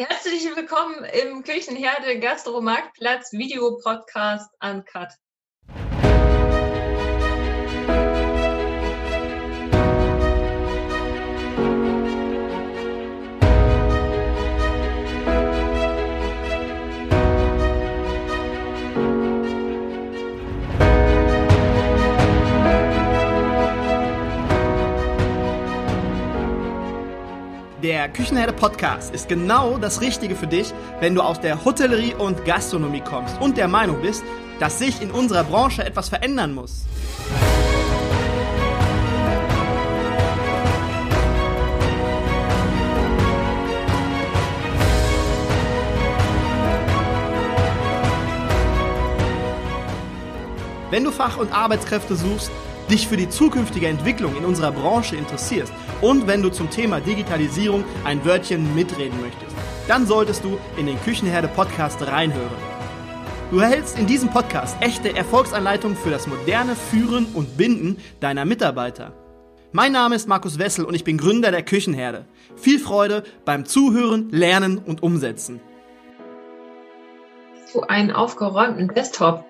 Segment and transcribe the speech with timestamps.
[0.00, 5.08] Herzlich willkommen im Küchenherde Gastromarktplatz Videopodcast Uncut.
[27.82, 32.44] Der Küchenherde Podcast ist genau das Richtige für dich, wenn du aus der Hotellerie und
[32.44, 34.22] Gastronomie kommst und der Meinung bist,
[34.58, 36.84] dass sich in unserer Branche etwas verändern muss.
[50.90, 52.50] Wenn du Fach- und Arbeitskräfte suchst,
[52.90, 57.84] dich für die zukünftige Entwicklung in unserer Branche interessierst und wenn du zum Thema Digitalisierung
[58.04, 59.54] ein Wörtchen mitreden möchtest,
[59.86, 62.50] dann solltest du in den Küchenherde Podcast reinhören.
[63.50, 69.12] Du erhältst in diesem Podcast echte Erfolgsanleitungen für das moderne Führen und Binden deiner Mitarbeiter.
[69.72, 72.26] Mein Name ist Markus Wessel und ich bin Gründer der Küchenherde.
[72.56, 75.60] Viel Freude beim Zuhören, Lernen und Umsetzen.
[77.62, 79.44] Hast du einen aufgeräumten Desktop?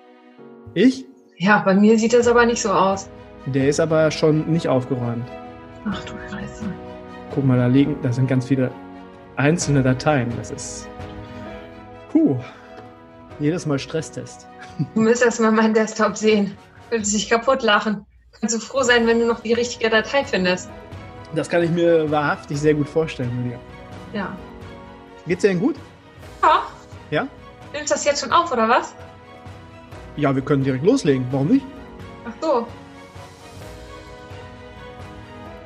[0.75, 1.07] Ich?
[1.39, 3.09] Ja, bei mir sieht das aber nicht so aus.
[3.47, 5.27] Der ist aber schon nicht aufgeräumt.
[5.89, 6.65] Ach du Scheiße.
[7.35, 8.71] Guck mal, da liegen, da sind ganz viele
[9.37, 10.33] einzelne Dateien.
[10.37, 10.89] Das ist.
[12.13, 12.37] Puh.
[13.39, 14.47] Jedes Mal Stresstest.
[14.95, 16.57] Du müsstest mal meinen Desktop sehen.
[16.91, 18.05] Würde sich kaputt lachen.
[18.39, 20.69] Kannst du froh sein, wenn du noch die richtige Datei findest.
[21.35, 23.59] Das kann ich mir wahrhaftig sehr gut vorstellen, Julia.
[24.13, 24.37] Ja.
[25.27, 25.77] Geht's dir denn gut?
[26.43, 26.63] Ja.
[27.11, 27.27] Ja?
[27.73, 28.95] Nimmst du das jetzt schon auf, oder was?
[30.17, 31.27] Ja, wir können direkt loslegen.
[31.31, 31.65] Warum nicht?
[32.27, 32.67] Ach so.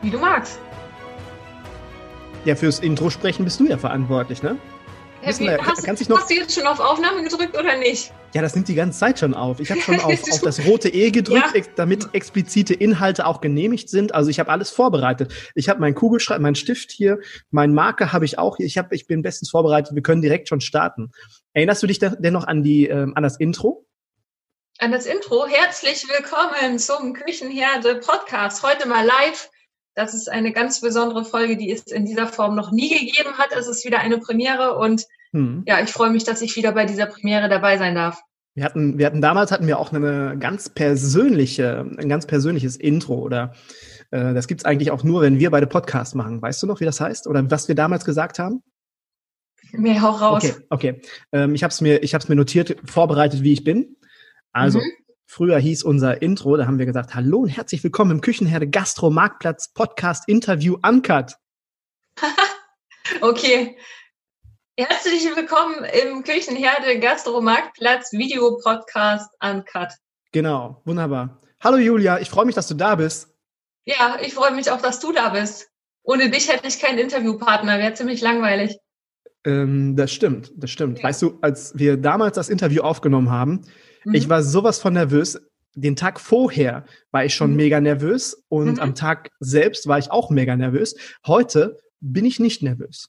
[0.04, 0.58] Wie du magst.
[2.44, 4.58] Ja, fürs Intro sprechen bist du ja verantwortlich, ne?
[5.24, 8.12] Wissen wie, wir- hast, kannst noch- hast du jetzt schon auf Aufnahme gedrückt oder nicht?
[8.34, 9.60] Ja, das nimmt die ganze Zeit schon auf.
[9.60, 11.54] Ich habe schon auf, auf das rote E gedrückt, Ja.
[11.54, 14.14] ex damit explizite Inhalte auch genehmigt sind.
[14.14, 15.32] Also ich habe alles vorbereitet.
[15.54, 17.18] Ich habe meinen Kugelschreiber, meinen Stift hier,
[17.50, 18.66] meinen Marker habe ich auch hier.
[18.66, 19.94] Ich, hab, ich bin bestens vorbereitet.
[19.94, 21.12] Wir können direkt schon starten.
[21.54, 23.86] Erinnerst du dich denn denn noch an, die, ähm, an das Intro?
[24.80, 25.46] An das Intro.
[25.46, 28.62] Herzlich willkommen zum Küchenherde Podcast.
[28.62, 29.48] Heute mal live.
[29.94, 33.50] Das ist eine ganz besondere Folge, die es in dieser Form noch nie gegeben hat.
[33.56, 35.64] Es ist wieder eine Premiere und Hm.
[35.66, 38.22] ja, ich freue mich, dass ich wieder bei dieser Premiere dabei sein darf.
[38.54, 43.16] Wir hatten, wir hatten damals hatten wir auch eine ganz persönliche, ein ganz persönliches Intro
[43.18, 43.52] oder
[44.12, 46.40] äh, das gibt's eigentlich auch nur, wenn wir beide Podcasts machen.
[46.40, 48.62] Weißt du noch, wie das heißt oder was wir damals gesagt haben?
[49.72, 50.44] Mehr hau raus.
[50.44, 51.00] Okay, okay.
[51.32, 53.96] Ähm, ich habe es mir, ich habe mir notiert, vorbereitet, wie ich bin.
[54.52, 54.84] Also Mhm.
[55.34, 59.10] Früher hieß unser Intro, da haben wir gesagt, hallo und herzlich willkommen im Küchenherde Gastro
[59.10, 61.34] Marktplatz Podcast Interview Uncut.
[63.20, 63.76] Okay.
[64.78, 69.88] Herzlich willkommen im Küchenherde Gastromarktplatz Videopodcast Uncut.
[70.32, 71.42] Genau, wunderbar.
[71.60, 73.28] Hallo Julia, ich freue mich, dass du da bist.
[73.84, 75.68] Ja, ich freue mich auch, dass du da bist.
[76.02, 78.78] Ohne dich hätte ich keinen Interviewpartner, wäre ziemlich langweilig.
[79.44, 80.98] Ähm, das stimmt, das stimmt.
[80.98, 81.04] Ja.
[81.04, 83.62] Weißt du, als wir damals das Interview aufgenommen haben,
[84.04, 84.14] Mhm.
[84.14, 85.40] ich war sowas von nervös.
[85.74, 87.56] Den Tag vorher war ich schon Mhm.
[87.56, 88.80] mega nervös und Mhm.
[88.80, 90.94] am Tag selbst war ich auch mega nervös.
[91.26, 93.08] Heute bin ich nicht nervös.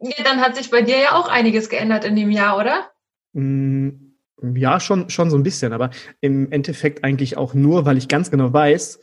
[0.00, 2.90] Ja, dann hat sich bei dir ja auch einiges geändert in dem Jahr, oder?
[3.32, 3.90] Mm,
[4.54, 5.90] Ja, schon, schon so ein bisschen, aber
[6.20, 9.00] im Endeffekt eigentlich auch nur, weil ich ganz genau weiß,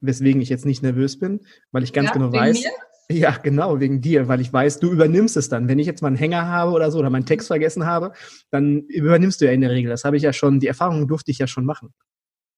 [0.00, 2.58] weswegen ich jetzt nicht nervös bin, weil ich ganz Ja, genau weiß.
[2.64, 2.70] mir?
[3.10, 5.66] Ja, genau, wegen dir, weil ich weiß, du übernimmst es dann.
[5.66, 8.12] Wenn ich jetzt mal einen Hänger habe oder so oder meinen Text vergessen habe,
[8.50, 9.90] dann übernimmst du ja in der Regel.
[9.90, 11.94] Das habe ich ja schon, die Erfahrung durfte ich ja schon machen.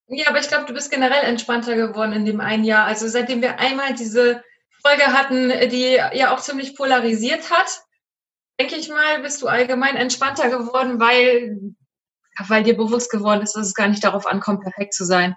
[0.08, 2.86] Ja, aber ich glaube, du bist generell entspannter geworden in dem einen Jahr.
[2.86, 4.42] Also seitdem wir einmal diese
[4.82, 7.84] Folge hatten, die ja auch ziemlich polarisiert hat,
[8.60, 11.60] denke ich mal, bist du allgemein entspannter geworden, weil,
[12.48, 15.36] weil dir bewusst geworden ist, dass es gar nicht darauf ankommt, perfekt zu sein.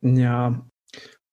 [0.00, 0.64] Ja,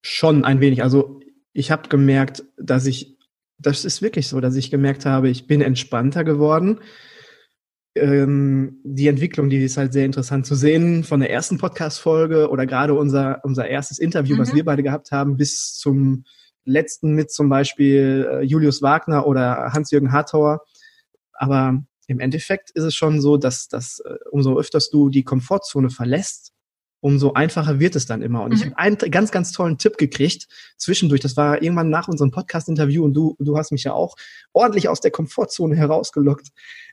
[0.01, 0.81] schon ein wenig.
[0.81, 1.18] Also
[1.53, 3.17] ich habe gemerkt, dass ich,
[3.57, 6.79] das ist wirklich so, dass ich gemerkt habe, ich bin entspannter geworden.
[7.95, 12.65] Ähm, die Entwicklung, die ist halt sehr interessant zu sehen, von der ersten Podcast-Folge oder
[12.65, 14.57] gerade unser, unser erstes Interview, was Mhm.
[14.57, 16.23] wir beide gehabt haben, bis zum
[16.65, 20.61] letzten mit zum Beispiel äh, Julius Wagner oder Hans-Jürgen Hartauer.
[21.33, 25.89] Aber im Endeffekt ist es schon so, dass, dass äh, umso öfters du die Komfortzone
[25.89, 26.53] verlässt,
[27.01, 28.43] umso einfacher wird es dann immer.
[28.43, 28.71] Und ich Mhm.
[28.71, 30.47] habe einen ganz, ganz tollen Tipp gekriegt
[30.77, 31.21] zwischendurch.
[31.21, 34.15] Das war irgendwann nach unserem Podcast-Interview und du, du hast mich ja auch
[34.53, 36.49] ordentlich aus der Komfortzone herausgelockt.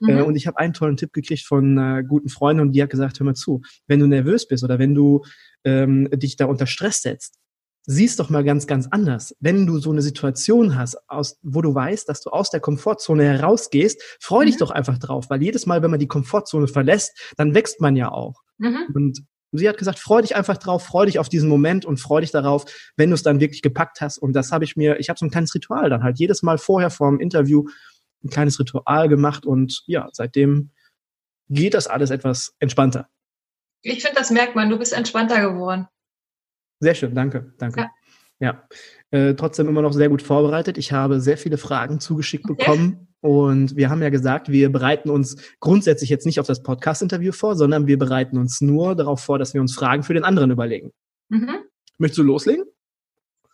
[0.06, 0.22] Äh, Mhm.
[0.24, 3.18] und ich habe einen tollen Tipp gekriegt von einer guten Freundin und die hat gesagt,
[3.18, 5.24] hör mal zu, wenn du nervös bist oder wenn du
[5.64, 7.34] ähm, dich da unter Stress setzt,
[7.88, 9.34] siehst doch mal ganz, ganz anders.
[9.40, 13.22] Wenn du so eine Situation hast, aus, wo du weißt, dass du aus der Komfortzone
[13.24, 14.46] herausgehst, freu mhm.
[14.46, 17.94] dich doch einfach drauf, weil jedes Mal, wenn man die Komfortzone verlässt, dann wächst man
[17.96, 18.42] ja auch.
[18.58, 18.86] Mhm.
[18.94, 19.22] Und
[19.58, 22.30] sie hat gesagt, freu dich einfach drauf, freu dich auf diesen Moment und freu dich
[22.30, 22.64] darauf,
[22.96, 24.18] wenn du es dann wirklich gepackt hast.
[24.18, 26.58] Und das habe ich mir, ich habe so ein kleines Ritual dann halt jedes Mal
[26.58, 27.64] vorher vor dem Interview
[28.24, 30.70] ein kleines Ritual gemacht und ja, seitdem
[31.48, 33.08] geht das alles etwas entspannter.
[33.82, 35.86] Ich finde, das merkt man, du bist entspannter geworden.
[36.80, 37.80] Sehr schön, danke, danke.
[37.80, 37.90] Ja.
[38.38, 38.66] Ja.
[39.10, 40.78] Äh, trotzdem immer noch sehr gut vorbereitet.
[40.78, 42.56] Ich habe sehr viele Fragen zugeschickt okay.
[42.56, 47.32] bekommen und wir haben ja gesagt, wir bereiten uns grundsätzlich jetzt nicht auf das Podcast-Interview
[47.32, 50.50] vor, sondern wir bereiten uns nur darauf vor, dass wir uns Fragen für den anderen
[50.50, 50.92] überlegen.
[51.28, 51.64] Mhm.
[51.98, 52.64] Möchtest du loslegen?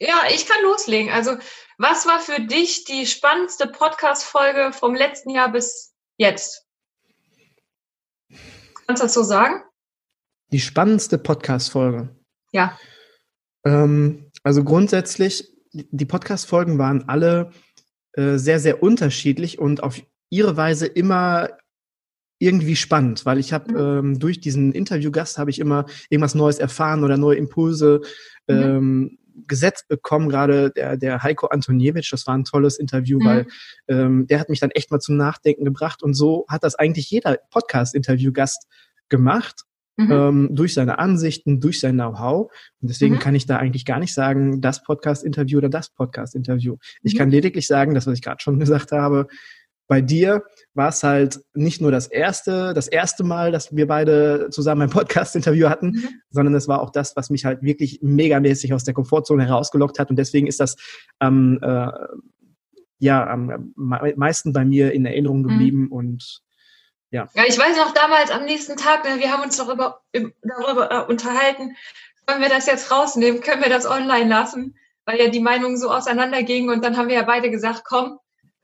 [0.01, 1.13] Ja, ich kann loslegen.
[1.13, 1.37] Also,
[1.79, 6.67] was war für dich die spannendste Podcast-Folge vom letzten Jahr bis jetzt?
[8.87, 9.63] Kannst du das so sagen?
[10.51, 12.15] Die spannendste Podcast-Folge.
[12.51, 12.77] Ja.
[13.65, 17.51] Ähm, also grundsätzlich, die Podcast-Folgen waren alle
[18.13, 21.51] äh, sehr, sehr unterschiedlich und auf ihre Weise immer
[22.39, 24.09] irgendwie spannend, weil ich habe mhm.
[24.09, 28.01] ähm, durch diesen Interviewgast habe ich immer irgendwas Neues erfahren oder neue Impulse
[28.49, 28.57] mhm.
[28.57, 30.29] ähm, gesetzt bekommen.
[30.29, 33.25] Gerade der, der Heiko Antoniewicz, das war ein tolles Interview, mhm.
[33.25, 33.47] weil
[33.87, 37.09] ähm, der hat mich dann echt mal zum Nachdenken gebracht und so hat das eigentlich
[37.11, 38.67] jeder Podcast-Interviewgast
[39.09, 39.63] gemacht
[39.97, 40.11] mhm.
[40.11, 42.51] ähm, durch seine Ansichten, durch sein Know-how.
[42.81, 43.19] Und deswegen mhm.
[43.21, 46.77] kann ich da eigentlich gar nicht sagen, das Podcast-Interview oder das Podcast-Interview.
[47.03, 47.19] Ich mhm.
[47.19, 49.27] kann lediglich sagen, das, was ich gerade schon gesagt habe,
[49.89, 50.45] bei dir
[50.75, 54.91] war es halt nicht nur das erste, das erste Mal, dass wir beide zusammen ein
[54.91, 56.09] Podcast-Interview hatten, mhm.
[56.31, 60.09] sondern es war auch das, was mich halt wirklich megamäßig aus der Komfortzone herausgelockt hat.
[60.09, 60.77] Und deswegen ist das
[61.21, 61.89] ähm, äh,
[63.01, 65.49] ja am meisten bei mir in Erinnerung mhm.
[65.49, 66.41] geblieben und
[67.13, 67.29] ja.
[67.35, 71.11] ja, ich weiß noch damals am nächsten Tag, ne, wir haben uns darüber, darüber äh,
[71.11, 71.77] unterhalten,
[72.27, 75.91] können wir das jetzt rausnehmen, können wir das online lassen, weil ja die Meinungen so
[75.91, 78.19] auseinandergingen und dann haben wir ja beide gesagt, komm,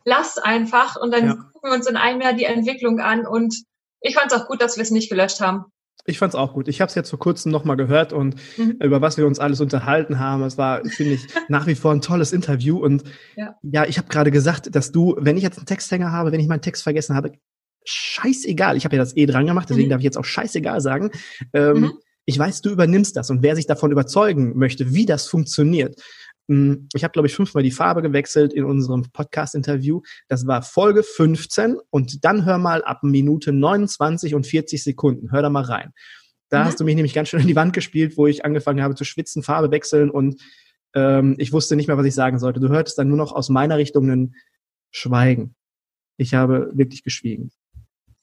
[0.04, 1.34] lass einfach und dann ja.
[1.34, 3.54] gucken wir uns in einem Jahr die Entwicklung an und
[4.00, 5.66] ich fand es auch gut, dass wir es nicht gelöscht haben.
[6.06, 6.68] Ich fand es auch gut.
[6.68, 8.78] Ich habe es jetzt vor kurzem nochmal gehört und mhm.
[8.80, 10.42] über was wir uns alles unterhalten haben.
[10.42, 12.78] Es war, finde ich, nach wie vor ein tolles Interview.
[12.78, 13.04] Und
[13.36, 16.40] ja, ja ich habe gerade gesagt, dass du, wenn ich jetzt einen Texthänger habe, wenn
[16.40, 17.32] ich meinen Text vergessen habe,
[17.84, 18.76] scheißegal.
[18.76, 19.90] Ich habe ja das eh dran gemacht, deswegen mhm.
[19.90, 21.10] darf ich jetzt auch scheißegal sagen.
[21.52, 21.92] Ähm, mhm.
[22.24, 25.98] Ich weiß, du übernimmst das und wer sich davon überzeugen möchte, wie das funktioniert.
[26.50, 30.02] Hm, ich habe, glaube ich, fünfmal die Farbe gewechselt in unserem Podcast-Interview.
[30.28, 35.30] Das war Folge 15 und dann hör mal ab Minute 29 und 40 Sekunden.
[35.30, 35.92] Hör da mal rein.
[36.48, 36.64] Da mhm.
[36.64, 39.04] hast du mich nämlich ganz schön in die Wand gespielt, wo ich angefangen habe zu
[39.04, 40.40] schwitzen, Farbe wechseln und
[40.94, 42.60] ähm, ich wusste nicht mehr, was ich sagen sollte.
[42.60, 44.34] Du hörtest dann nur noch aus meiner Richtung ein
[44.90, 45.54] Schweigen.
[46.16, 47.50] Ich habe wirklich geschwiegen.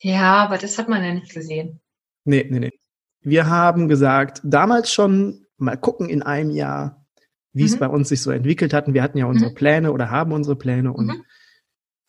[0.02, 1.80] Ja, aber das hat man ja nicht gesehen.
[2.26, 2.80] Nee, nee, nee.
[3.22, 7.06] Wir haben gesagt, damals schon mal gucken in einem Jahr,
[7.54, 7.70] wie mhm.
[7.70, 8.88] es bei uns sich so entwickelt hat.
[8.88, 9.56] Und wir hatten ja unsere mhm.
[9.56, 10.94] Pläne oder haben unsere Pläne.
[10.94, 11.26] Und mhm.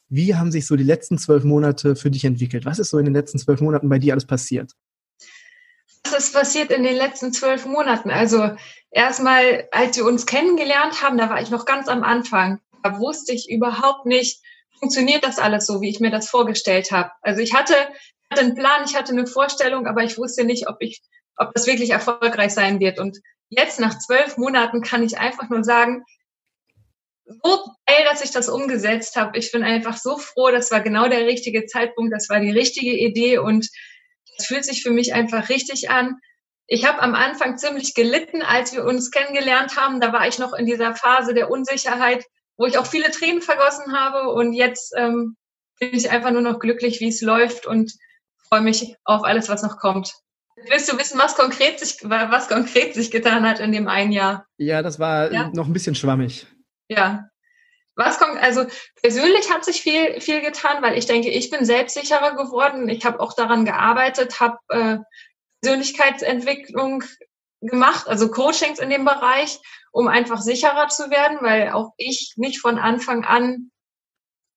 [0.09, 2.65] wie haben sich so die letzten zwölf Monate für dich entwickelt?
[2.65, 4.73] Was ist so in den letzten zwölf Monaten bei dir alles passiert?
[6.05, 8.11] Was ist passiert in den letzten zwölf Monaten?
[8.11, 8.51] Also
[8.91, 12.61] erstmal, als wir uns kennengelernt haben, da war ich noch ganz am Anfang.
[12.83, 14.43] Da wusste ich überhaupt nicht,
[14.79, 17.11] funktioniert das alles so, wie ich mir das vorgestellt habe.
[17.23, 17.75] Also ich hatte,
[18.31, 21.03] hatte einen Plan, ich hatte eine Vorstellung, aber ich wusste nicht, ob ich,
[21.37, 22.99] ob das wirklich erfolgreich sein wird.
[22.99, 23.19] Und
[23.49, 26.05] jetzt nach zwölf Monaten kann ich einfach nur sagen,
[27.25, 29.37] so geil, dass ich das umgesetzt habe.
[29.39, 32.97] Ich bin einfach so froh, das war genau der richtige Zeitpunkt, das war die richtige
[32.97, 33.69] Idee und
[34.39, 36.19] es fühlt sich für mich einfach richtig an.
[36.69, 40.01] Ich habe am Anfang ziemlich gelitten, als wir uns kennengelernt haben.
[40.01, 42.25] Da war ich noch in dieser Phase der Unsicherheit
[42.57, 44.33] wo ich auch viele Tränen vergossen habe.
[44.33, 45.37] Und jetzt ähm,
[45.79, 47.93] bin ich einfach nur noch glücklich, wie es läuft und
[48.49, 50.15] freue mich auf alles, was noch kommt.
[50.69, 54.47] Willst du wissen, was konkret sich, was konkret sich getan hat in dem einen Jahr?
[54.57, 55.51] Ja, das war ja?
[55.53, 56.47] noch ein bisschen schwammig.
[56.89, 57.29] Ja.
[57.95, 58.67] Was kommt, also
[59.03, 62.89] persönlich hat sich viel, viel getan, weil ich denke, ich bin selbstsicherer geworden.
[62.89, 64.99] Ich habe auch daran gearbeitet, habe äh,
[65.63, 67.05] Persönlichkeitsentwicklung
[67.61, 69.59] gemacht, also Coachings in dem Bereich,
[69.97, 73.71] um einfach sicherer zu werden, weil auch ich nicht von Anfang an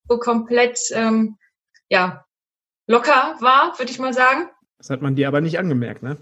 [0.10, 1.38] so komplett ähm,
[1.88, 2.26] ja
[2.88, 4.50] locker war, würde ich mal sagen.
[4.80, 6.18] Das hat man dir aber nicht angemerkt, ne?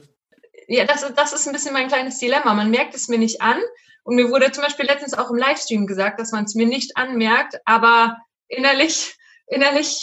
[0.67, 2.53] Ja, das, das ist ein bisschen mein kleines Dilemma.
[2.53, 3.59] Man merkt es mir nicht an.
[4.03, 6.95] Und mir wurde zum Beispiel letztens auch im Livestream gesagt, dass man es mir nicht
[6.95, 9.15] anmerkt, aber innerlich,
[9.47, 9.99] innerlich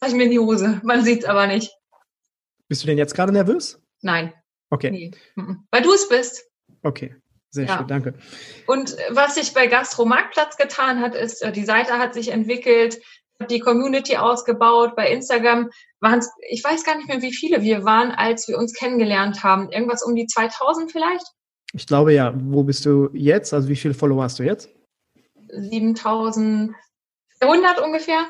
[0.00, 0.80] mache ich mir in die Hose.
[0.82, 1.70] Man sieht es aber nicht.
[2.68, 3.78] Bist du denn jetzt gerade nervös?
[4.00, 4.32] Nein.
[4.70, 4.90] Okay.
[4.90, 5.10] Nee.
[5.70, 6.44] Weil du es bist.
[6.82, 7.14] Okay.
[7.52, 7.76] Sehr ja.
[7.76, 8.14] schön, danke.
[8.66, 12.98] Und was sich bei Gastromarktplatz getan hat, ist, äh, die Seite hat sich entwickelt,
[13.50, 14.96] die Community ausgebaut.
[14.96, 15.68] Bei Instagram
[16.00, 19.44] waren es, ich weiß gar nicht mehr, wie viele wir waren, als wir uns kennengelernt
[19.44, 19.70] haben.
[19.70, 21.26] Irgendwas um die 2000 vielleicht?
[21.74, 22.32] Ich glaube ja.
[22.36, 23.52] Wo bist du jetzt?
[23.52, 24.70] Also wie viele Follower hast du jetzt?
[25.48, 26.74] 7400
[27.84, 28.26] ungefähr.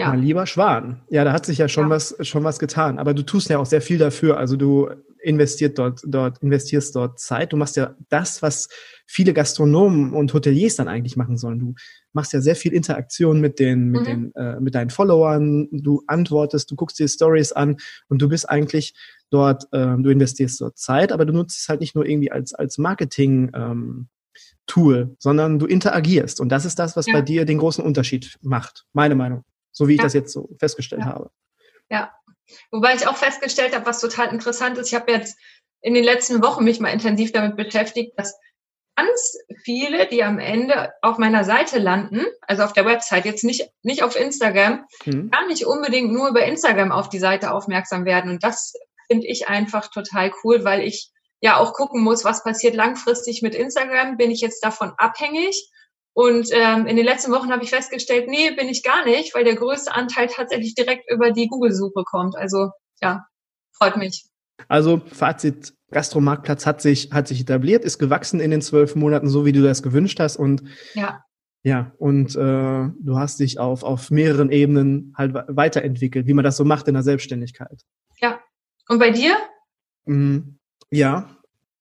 [0.00, 0.08] Ja.
[0.08, 1.02] Mein lieber Schwan.
[1.10, 1.90] Ja, da hat sich ja schon ja.
[1.90, 2.98] was schon was getan.
[2.98, 4.38] Aber du tust ja auch sehr viel dafür.
[4.38, 4.88] Also du
[5.22, 7.52] investiert dort, dort, investierst dort Zeit.
[7.52, 8.68] Du machst ja das, was
[9.06, 11.58] viele Gastronomen und Hoteliers dann eigentlich machen sollen.
[11.58, 11.74] Du
[12.12, 14.06] machst ja sehr viel Interaktion mit den, mit mhm.
[14.06, 15.68] den, äh, mit deinen Followern.
[15.70, 17.76] Du antwortest, du guckst dir Stories an
[18.08, 18.94] und du bist eigentlich
[19.30, 22.54] dort, äh, du investierst dort Zeit, aber du nutzt es halt nicht nur irgendwie als,
[22.54, 24.08] als Marketing, ähm,
[24.66, 26.40] Tool, sondern du interagierst.
[26.40, 27.14] Und das ist das, was ja.
[27.14, 28.86] bei dir den großen Unterschied macht.
[28.92, 29.44] Meine Meinung.
[29.80, 30.04] So wie ich ja.
[30.04, 31.06] das jetzt so festgestellt ja.
[31.06, 31.30] habe.
[31.88, 32.12] Ja.
[32.70, 34.88] Wobei ich auch festgestellt habe, was total interessant ist.
[34.88, 35.38] Ich habe jetzt
[35.80, 38.38] in den letzten Wochen mich mal intensiv damit beschäftigt, dass
[38.94, 43.70] ganz viele, die am Ende auf meiner Seite landen, also auf der Website, jetzt nicht,
[43.82, 45.30] nicht auf Instagram, mhm.
[45.30, 48.30] gar nicht unbedingt nur über Instagram auf die Seite aufmerksam werden.
[48.32, 48.74] Und das
[49.06, 51.10] finde ich einfach total cool, weil ich
[51.40, 54.18] ja auch gucken muss, was passiert langfristig mit Instagram.
[54.18, 55.70] Bin ich jetzt davon abhängig?
[56.20, 59.42] Und ähm, in den letzten Wochen habe ich festgestellt, nee, bin ich gar nicht, weil
[59.42, 62.36] der größte Anteil tatsächlich direkt über die Google-Suche kommt.
[62.36, 63.24] Also ja,
[63.72, 64.26] freut mich.
[64.68, 69.46] Also Fazit, Gastromarktplatz hat sich, hat sich etabliert, ist gewachsen in den zwölf Monaten, so
[69.46, 70.36] wie du das gewünscht hast.
[70.36, 70.62] Und
[70.92, 71.24] ja,
[71.62, 76.58] ja und äh, du hast dich auf, auf mehreren Ebenen halt weiterentwickelt, wie man das
[76.58, 77.80] so macht in der Selbstständigkeit.
[78.20, 78.40] Ja.
[78.90, 79.38] Und bei dir?
[80.04, 80.58] Mm,
[80.90, 81.34] ja,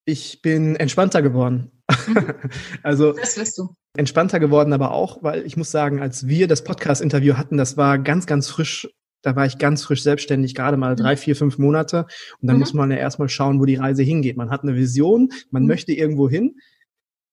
[0.05, 1.78] ich bin entspannter geworden.
[2.07, 2.33] Mhm.
[2.83, 3.75] also das wirst du.
[3.97, 7.97] entspannter geworden, aber auch, weil ich muss sagen, als wir das Podcast-Interview hatten, das war
[7.99, 8.89] ganz, ganz frisch.
[9.21, 11.17] Da war ich ganz frisch selbstständig, gerade mal drei, mhm.
[11.17, 12.05] vier, fünf Monate.
[12.41, 12.61] Und dann mhm.
[12.61, 14.37] muss man ja erstmal schauen, wo die Reise hingeht.
[14.37, 15.67] Man hat eine Vision, man mhm.
[15.67, 16.55] möchte irgendwo hin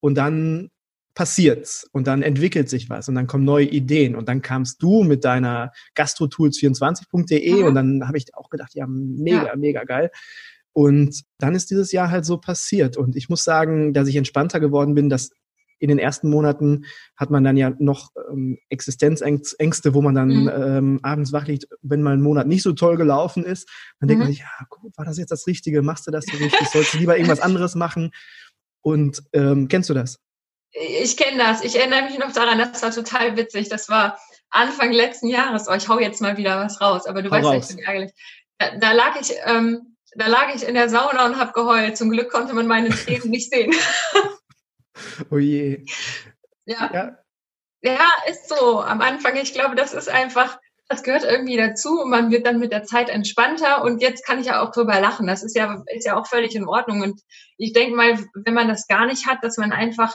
[0.01, 0.71] und dann
[1.17, 5.03] passiert's und dann entwickelt sich was und dann kommen neue Ideen und dann kamst du
[5.03, 7.65] mit deiner gastrotools24.de mhm.
[7.65, 9.57] und dann habe ich auch gedacht, ja, mega, ja.
[9.57, 10.11] mega geil.
[10.77, 12.99] Und dann ist dieses Jahr halt so passiert.
[12.99, 15.31] Und ich muss sagen, dass ich entspannter geworden bin, dass
[15.79, 16.85] in den ersten Monaten
[17.17, 20.51] hat man dann ja noch ähm, Existenzängste, wo man dann mhm.
[20.55, 23.71] ähm, abends wach liegt, wenn mal ein Monat nicht so toll gelaufen ist.
[24.01, 24.09] Dann mhm.
[24.09, 25.81] denkt man sich, ja, gut, war das jetzt das Richtige?
[25.81, 26.69] Machst du das so richtig?
[26.69, 28.11] Sollst du lieber irgendwas anderes machen?
[28.83, 30.19] Und ähm, kennst du das?
[30.73, 31.65] Ich kenne das.
[31.65, 33.71] Ich erinnere mich noch daran, das war total witzig.
[33.71, 34.19] Das war
[34.51, 35.69] Anfang letzten Jahres.
[35.71, 37.79] Oh, ich hau jetzt mal wieder was raus, aber du hau weißt ja, ich bin
[37.79, 38.13] ärgerlich.
[38.59, 41.97] Da, da lag ich ähm, da lag ich in der Sauna und habe geheult.
[41.97, 43.75] Zum Glück konnte man meine Tränen nicht sehen.
[45.31, 45.85] oh je.
[46.65, 46.91] Ja.
[46.93, 47.19] ja.
[47.83, 48.81] Ja, ist so.
[48.81, 50.59] Am Anfang, ich glaube, das ist einfach,
[50.89, 54.41] das gehört irgendwie dazu und man wird dann mit der Zeit entspannter und jetzt kann
[54.41, 55.27] ich ja auch drüber lachen.
[55.27, 57.03] Das ist ja, ist ja auch völlig in Ordnung.
[57.03, 57.21] Und
[57.59, 60.15] ich denke mal, wenn man das gar nicht hat, dass man einfach,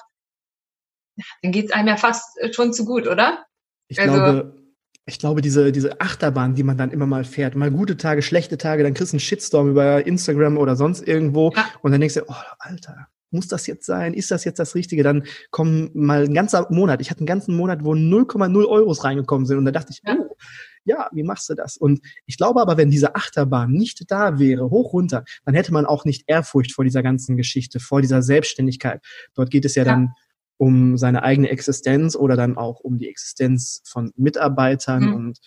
[1.42, 3.46] dann geht es einem ja fast schon zu gut, oder?
[3.88, 4.61] Ich also, glaube,
[5.06, 8.58] ich glaube, diese, diese Achterbahn, die man dann immer mal fährt, mal gute Tage, schlechte
[8.58, 11.66] Tage, dann kriegst du einen Shitstorm über Instagram oder sonst irgendwo ja.
[11.82, 14.14] und dann denkst du, oh, Alter, muss das jetzt sein?
[14.14, 15.04] Ist das jetzt das Richtige?
[15.04, 17.02] Dann kommen mal ein ganzer Monat.
[17.02, 20.18] Ich hatte einen ganzen Monat, wo 0,0 Euros reingekommen sind und da dachte ich, ja.
[20.20, 20.36] oh,
[20.84, 21.78] ja, wie machst du das?
[21.78, 25.86] Und ich glaube aber, wenn diese Achterbahn nicht da wäre, hoch runter, dann hätte man
[25.86, 29.02] auch nicht Ehrfurcht vor dieser ganzen Geschichte, vor dieser Selbstständigkeit.
[29.34, 29.92] Dort geht es ja, ja.
[29.92, 30.14] dann
[30.62, 35.06] um seine eigene Existenz oder dann auch um die Existenz von Mitarbeitern.
[35.06, 35.16] Mhm.
[35.16, 35.40] Und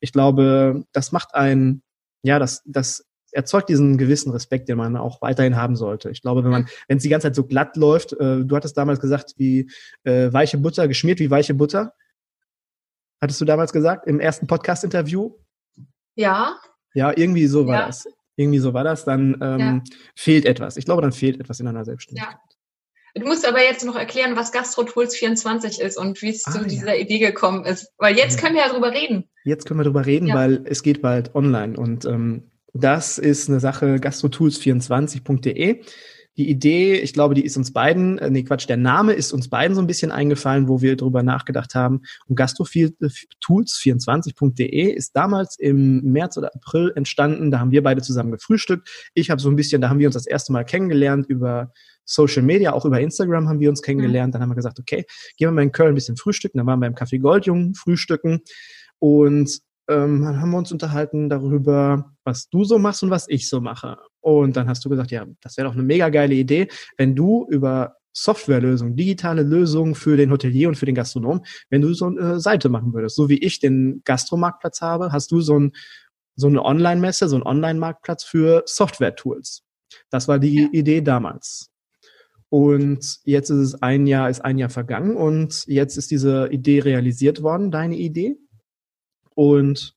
[0.00, 1.82] ich glaube, das macht einen,
[2.22, 6.08] ja, das, das erzeugt diesen gewissen Respekt, den man auch weiterhin haben sollte.
[6.08, 8.78] Ich glaube, wenn man, wenn es die ganze Zeit so glatt läuft, äh, du hattest
[8.78, 9.70] damals gesagt, wie
[10.04, 11.92] äh, weiche Butter, geschmiert wie weiche Butter.
[13.20, 15.34] Hattest du damals gesagt im ersten Podcast-Interview?
[16.14, 16.56] Ja.
[16.94, 17.86] Ja, irgendwie so war ja.
[17.88, 18.06] das.
[18.36, 19.04] Irgendwie so war das.
[19.04, 19.82] Dann ähm, ja.
[20.16, 20.78] fehlt etwas.
[20.78, 22.36] Ich glaube, dann fehlt etwas in einer Selbstständigkeit.
[22.36, 22.51] Ja.
[23.14, 26.60] Du musst aber jetzt noch erklären, was GastroTools 24 ist und wie es ah, zu
[26.60, 26.64] ja.
[26.64, 27.92] dieser Idee gekommen ist.
[27.98, 29.28] Weil jetzt können wir ja drüber reden.
[29.44, 30.34] Jetzt können wir drüber reden, ja.
[30.34, 31.76] weil es geht bald online.
[31.76, 35.82] Und ähm, das ist eine Sache gastrotools24.de.
[36.38, 39.50] Die Idee, ich glaube, die ist uns beiden, äh, nee, Quatsch, der Name ist uns
[39.50, 42.00] beiden so ein bisschen eingefallen, wo wir drüber nachgedacht haben.
[42.26, 47.50] Und gastrotools24.de ist damals im März oder April entstanden.
[47.50, 48.88] Da haben wir beide zusammen gefrühstückt.
[49.12, 52.42] Ich habe so ein bisschen, da haben wir uns das erste Mal kennengelernt über Social
[52.42, 54.30] Media, auch über Instagram haben wir uns kennengelernt.
[54.30, 54.32] Mhm.
[54.32, 55.04] Dann haben wir gesagt, okay,
[55.36, 56.58] gehen wir mal in Köln ein bisschen frühstücken.
[56.58, 58.40] Dann waren wir im Café Goldjungen frühstücken
[58.98, 63.48] und ähm, dann haben wir uns unterhalten darüber, was du so machst und was ich
[63.48, 63.98] so mache.
[64.20, 67.46] Und dann hast du gesagt, ja, das wäre doch eine mega geile Idee, wenn du
[67.50, 72.40] über Softwarelösungen, digitale Lösungen für den Hotelier und für den Gastronom, wenn du so eine
[72.40, 73.16] Seite machen würdest.
[73.16, 75.72] So wie ich den Gastromarktplatz habe, hast du so, ein,
[76.36, 79.62] so eine Online-Messe, so einen Online-Marktplatz für Software-Tools.
[80.10, 80.68] Das war die ja.
[80.72, 81.71] Idee damals.
[82.52, 86.80] Und jetzt ist es ein Jahr, ist ein Jahr vergangen und jetzt ist diese Idee
[86.80, 88.36] realisiert worden, deine Idee.
[89.34, 89.96] Und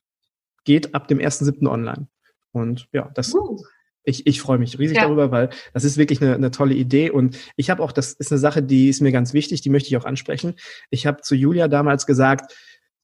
[0.64, 1.68] geht ab dem 1.7.
[1.68, 2.08] online.
[2.52, 3.58] Und ja, das, uh.
[4.04, 5.02] Ich, ich freue mich riesig ja.
[5.02, 7.10] darüber, weil das ist wirklich eine, eine tolle Idee.
[7.10, 9.88] Und ich habe auch, das ist eine Sache, die ist mir ganz wichtig, die möchte
[9.88, 10.54] ich auch ansprechen.
[10.88, 12.54] Ich habe zu Julia damals gesagt,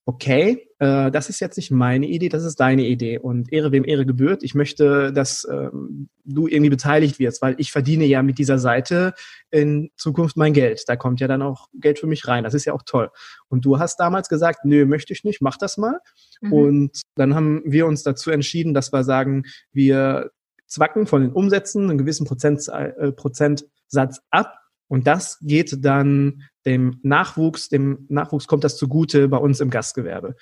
[0.05, 3.19] okay, äh, das ist jetzt nicht meine Idee, das ist deine Idee.
[3.19, 4.43] Und Ehre wem Ehre gebührt.
[4.43, 9.15] Ich möchte, dass ähm, du irgendwie beteiligt wirst, weil ich verdiene ja mit dieser Seite
[9.51, 10.83] in Zukunft mein Geld.
[10.89, 12.43] Da kommt ja dann auch Geld für mich rein.
[12.43, 13.11] Das ist ja auch toll.
[13.49, 16.01] Und du hast damals gesagt, nö, möchte ich nicht, mach das mal.
[16.41, 16.53] Mhm.
[16.53, 20.33] Und dann haben wir uns dazu entschieden, dass wir sagen, wir
[20.67, 24.59] zwacken von den Umsätzen einen gewissen Prozent, äh, Prozentsatz ab
[24.93, 30.37] und das geht dann dem Nachwuchs, dem Nachwuchs kommt das zugute bei uns im Gastgewerbe.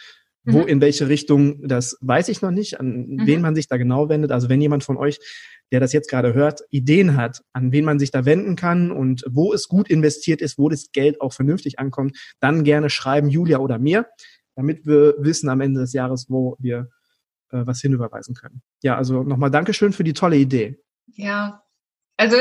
[0.45, 0.53] Mhm.
[0.53, 3.27] Wo, in welche Richtung, das weiß ich noch nicht, an mhm.
[3.27, 4.33] wen man sich da genau wendet.
[4.33, 5.19] Also wenn jemand von euch,
[5.73, 9.25] der das jetzt gerade hört, Ideen hat, an wen man sich da wenden kann und
[9.29, 13.59] wo es gut investiert ist, wo das Geld auch vernünftig ankommt, dann gerne schreiben Julia
[13.59, 14.07] oder mir,
[14.57, 16.89] damit wir wissen am Ende des Jahres, wo wir
[17.51, 18.63] äh, was hinüberweisen können.
[18.83, 20.83] Ja, also nochmal Dankeschön für die tolle Idee.
[21.07, 21.63] Ja,
[22.17, 22.37] also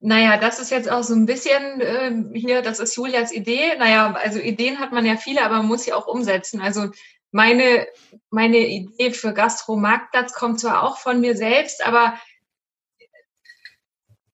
[0.00, 3.76] naja, das ist jetzt auch so ein bisschen äh, hier, das ist Julias Idee.
[3.78, 6.62] Naja, also Ideen hat man ja viele, aber man muss sie auch umsetzen.
[6.62, 6.88] Also
[7.32, 7.86] meine,
[8.30, 12.18] meine Idee für Gastro-Marktplatz kommt zwar auch von mir selbst, aber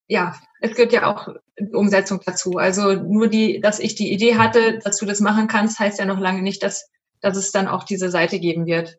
[0.06, 1.28] ja, es gehört ja auch
[1.72, 2.58] Umsetzung dazu.
[2.58, 6.04] Also nur die, dass ich die Idee hatte, dass du das machen kannst, heißt ja
[6.04, 6.88] noch lange nicht, dass,
[7.20, 8.98] dass es dann auch diese Seite geben wird.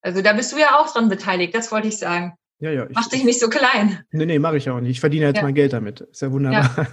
[0.00, 2.38] Also da bist du ja auch dran beteiligt, das wollte ich sagen.
[2.58, 2.86] Ja, ja.
[2.94, 4.00] Mach dich nicht so klein.
[4.12, 4.92] Nee, nee, mache ich auch nicht.
[4.92, 5.42] Ich verdiene jetzt ja.
[5.42, 6.00] mein Geld damit.
[6.00, 6.70] Ist ja wunderbar.
[6.76, 6.86] Ja.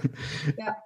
[0.66, 0.76] ja.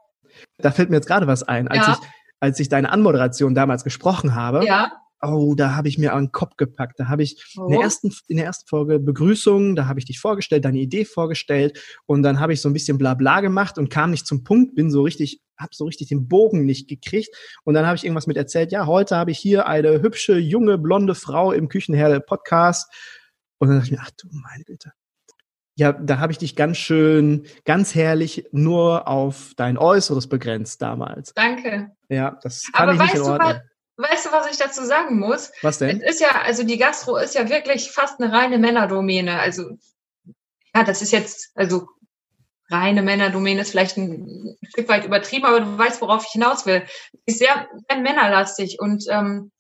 [0.59, 1.69] Da fällt mir jetzt gerade was ein.
[1.69, 1.99] Als, ja.
[2.01, 2.09] ich,
[2.41, 4.93] als ich deine Anmoderation damals gesprochen habe, ja.
[5.21, 7.01] oh, da habe ich mir einen Kopf gepackt.
[7.01, 7.65] Da habe ich oh.
[7.65, 11.05] in, der ersten, in der ersten Folge Begrüßung, da habe ich dich vorgestellt, deine Idee
[11.05, 14.77] vorgestellt und dann habe ich so ein bisschen Blabla gemacht und kam nicht zum Punkt,
[14.77, 17.31] bin so richtig habe so richtig den Bogen nicht gekriegt
[17.65, 18.71] und dann habe ich irgendwas mit erzählt.
[18.71, 22.89] Ja, heute habe ich hier eine hübsche junge blonde Frau im Küchenherde Podcast
[23.59, 24.93] und dann dachte ich mir, ach du meine Güte.
[25.75, 31.33] Ja, da habe ich dich ganz schön, ganz herrlich nur auf dein Äußeres begrenzt damals.
[31.35, 31.93] Danke.
[32.09, 33.61] Ja, das kann Aber ich nicht in Ordnung.
[33.97, 35.53] Du, weißt du, was ich dazu sagen muss?
[35.63, 36.01] Was denn?
[36.01, 39.39] Es ist ja, also die Gastro ist ja wirklich fast eine reine Männerdomäne.
[39.39, 39.79] Also,
[40.75, 41.87] ja, das ist jetzt, also
[42.71, 46.83] reine Männerdomäne ist vielleicht ein Stück weit übertrieben, aber du weißt, worauf ich hinaus will.
[47.25, 49.53] Ist sehr, sehr männerlastig und ähm,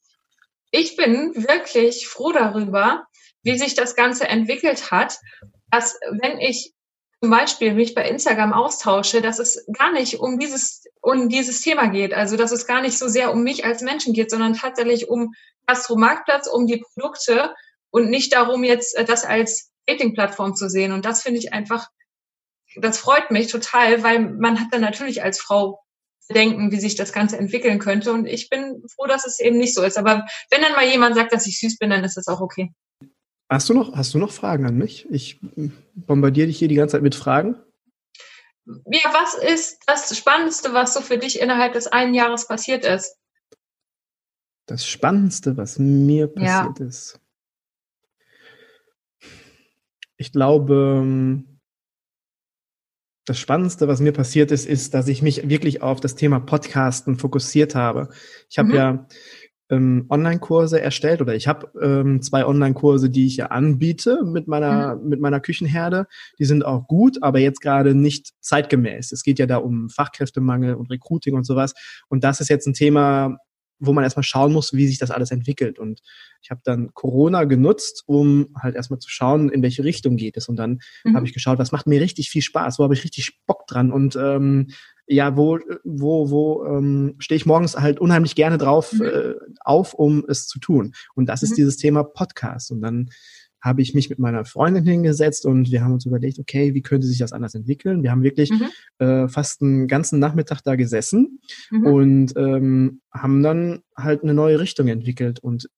[0.71, 3.07] ich bin wirklich froh darüber,
[3.49, 5.19] wie sich das Ganze entwickelt hat,
[5.71, 6.75] dass wenn ich
[7.21, 11.89] zum Beispiel mich bei Instagram austausche, dass es gar nicht um dieses, um dieses Thema
[11.89, 12.15] geht.
[12.15, 15.33] Also, dass es gar nicht so sehr um mich als Menschen geht, sondern tatsächlich um
[15.67, 17.55] Gastromarktplatz, um die Produkte
[17.91, 20.93] und nicht darum, jetzt äh, das als Dating-Plattform zu sehen.
[20.93, 21.89] Und das finde ich einfach,
[22.77, 25.81] das freut mich total, weil man hat dann natürlich als Frau
[26.31, 28.13] denken, wie sich das Ganze entwickeln könnte.
[28.13, 29.97] Und ich bin froh, dass es eben nicht so ist.
[29.97, 32.71] Aber wenn dann mal jemand sagt, dass ich süß bin, dann ist das auch okay.
[33.49, 35.07] Hast du noch, hast du noch Fragen an mich?
[35.11, 35.41] Ich
[35.95, 37.57] bombardiere dich hier die ganze Zeit mit Fragen.
[38.67, 43.17] Ja, was ist das Spannendste, was so für dich innerhalb des einen Jahres passiert ist?
[44.67, 46.87] Das Spannendste, was mir passiert ja.
[46.87, 47.19] ist.
[50.19, 51.43] Ich glaube,
[53.25, 57.19] das Spannendste, was mir passiert ist, ist, dass ich mich wirklich auf das Thema Podcasten
[57.19, 58.11] fokussiert habe.
[58.51, 58.75] Ich habe mhm.
[58.75, 59.07] ja
[59.71, 64.97] ähm, Online-Kurse erstellt oder ich habe ähm, zwei Online-Kurse, die ich ja anbiete mit meiner
[64.97, 65.09] mhm.
[65.09, 66.07] mit meiner Küchenherde.
[66.39, 69.13] Die sind auch gut, aber jetzt gerade nicht zeitgemäß.
[69.13, 71.75] Es geht ja da um Fachkräftemangel und Recruiting und sowas.
[72.09, 73.39] Und das ist jetzt ein Thema,
[73.79, 75.79] wo man erstmal schauen muss, wie sich das alles entwickelt.
[75.79, 76.01] Und
[76.43, 80.49] ich habe dann Corona genutzt, um halt erstmal zu schauen, in welche Richtung geht es.
[80.49, 81.17] Und dann mhm.
[81.17, 83.93] habe ich geschaut, was macht mir richtig viel Spaß, wo habe ich richtig Bock dran
[83.93, 84.69] und ähm,
[85.11, 89.05] ja, wo, wo, wo ähm, stehe ich morgens halt unheimlich gerne drauf mhm.
[89.05, 90.93] äh, auf, um es zu tun.
[91.15, 91.57] Und das ist mhm.
[91.57, 92.71] dieses Thema Podcast.
[92.71, 93.09] Und dann
[93.61, 97.07] habe ich mich mit meiner Freundin hingesetzt und wir haben uns überlegt, okay, wie könnte
[97.07, 98.03] sich das anders entwickeln?
[98.03, 99.05] Wir haben wirklich mhm.
[99.05, 101.41] äh, fast einen ganzen Nachmittag da gesessen
[101.71, 101.87] mhm.
[101.87, 105.69] und ähm, haben dann halt eine neue Richtung entwickelt und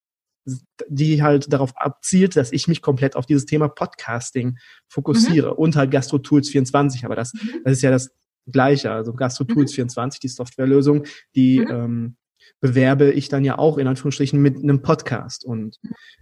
[0.88, 5.58] die halt darauf abzielt, dass ich mich komplett auf dieses Thema Podcasting fokussiere mhm.
[5.58, 7.04] und halt Gastro Tools 24.
[7.04, 7.60] Aber das, mhm.
[7.64, 8.10] das ist ja das
[8.46, 8.90] Gleiche.
[8.90, 10.20] Also Gastro Tools 24, mhm.
[10.22, 11.70] die Softwarelösung, die mhm.
[11.70, 12.16] ähm,
[12.60, 15.44] bewerbe ich dann ja auch in Anführungsstrichen mit einem Podcast.
[15.44, 15.78] Und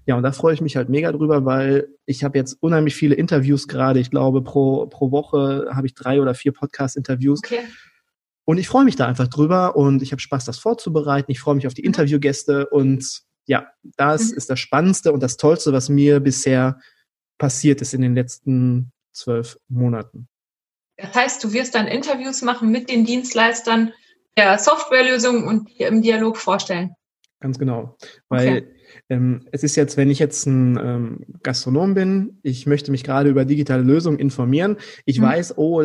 [0.06, 3.14] ja, und da freue ich mich halt mega drüber, weil ich habe jetzt unheimlich viele
[3.14, 4.00] Interviews gerade.
[4.00, 7.40] Ich glaube, pro, pro Woche habe ich drei oder vier Podcast-Interviews.
[7.44, 7.60] Okay.
[8.44, 11.30] Und ich freue mich da einfach drüber und ich habe Spaß, das vorzubereiten.
[11.30, 11.88] Ich freue mich auf die mhm.
[11.88, 14.36] Interviewgäste und ja, das mhm.
[14.36, 16.80] ist das Spannendste und das Tollste, was mir bisher
[17.38, 20.28] passiert ist in den letzten zwölf Monaten.
[20.96, 23.92] Das heißt, du wirst dann Interviews machen mit den Dienstleistern,
[24.38, 26.94] der Softwarelösung und die im Dialog vorstellen.
[27.40, 27.96] Ganz genau.
[28.28, 28.66] Weil okay.
[29.10, 33.28] Ähm, es ist jetzt, wenn ich jetzt ein ähm, Gastronom bin, ich möchte mich gerade
[33.28, 34.76] über digitale Lösungen informieren.
[35.04, 35.24] Ich mhm.
[35.24, 35.82] weiß, oh,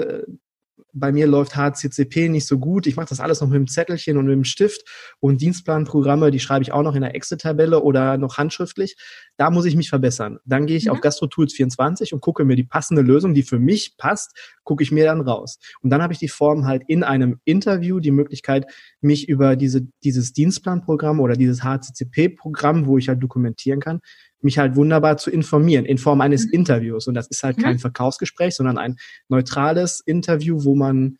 [0.93, 2.87] bei mir läuft HCCP nicht so gut.
[2.87, 4.83] Ich mache das alles noch mit dem Zettelchen und mit dem Stift
[5.19, 8.95] und Dienstplanprogramme, die schreibe ich auch noch in der Excel-Tabelle oder noch handschriftlich.
[9.37, 10.37] Da muss ich mich verbessern.
[10.45, 10.91] Dann gehe ich mhm.
[10.91, 14.91] auf GastroTools 24 und gucke mir die passende Lösung, die für mich passt, gucke ich
[14.91, 15.57] mir dann raus.
[15.81, 18.65] Und dann habe ich die Form halt in einem Interview die Möglichkeit,
[19.01, 23.99] mich über diese, dieses Dienstplanprogramm oder dieses HCCP-Programm, wo ich halt dokumentieren kann,
[24.43, 26.53] mich halt wunderbar zu informieren in Form eines mhm.
[26.53, 27.07] Interviews.
[27.07, 27.61] Und das ist halt mhm.
[27.61, 28.97] kein Verkaufsgespräch, sondern ein
[29.29, 31.17] neutrales Interview, wo man,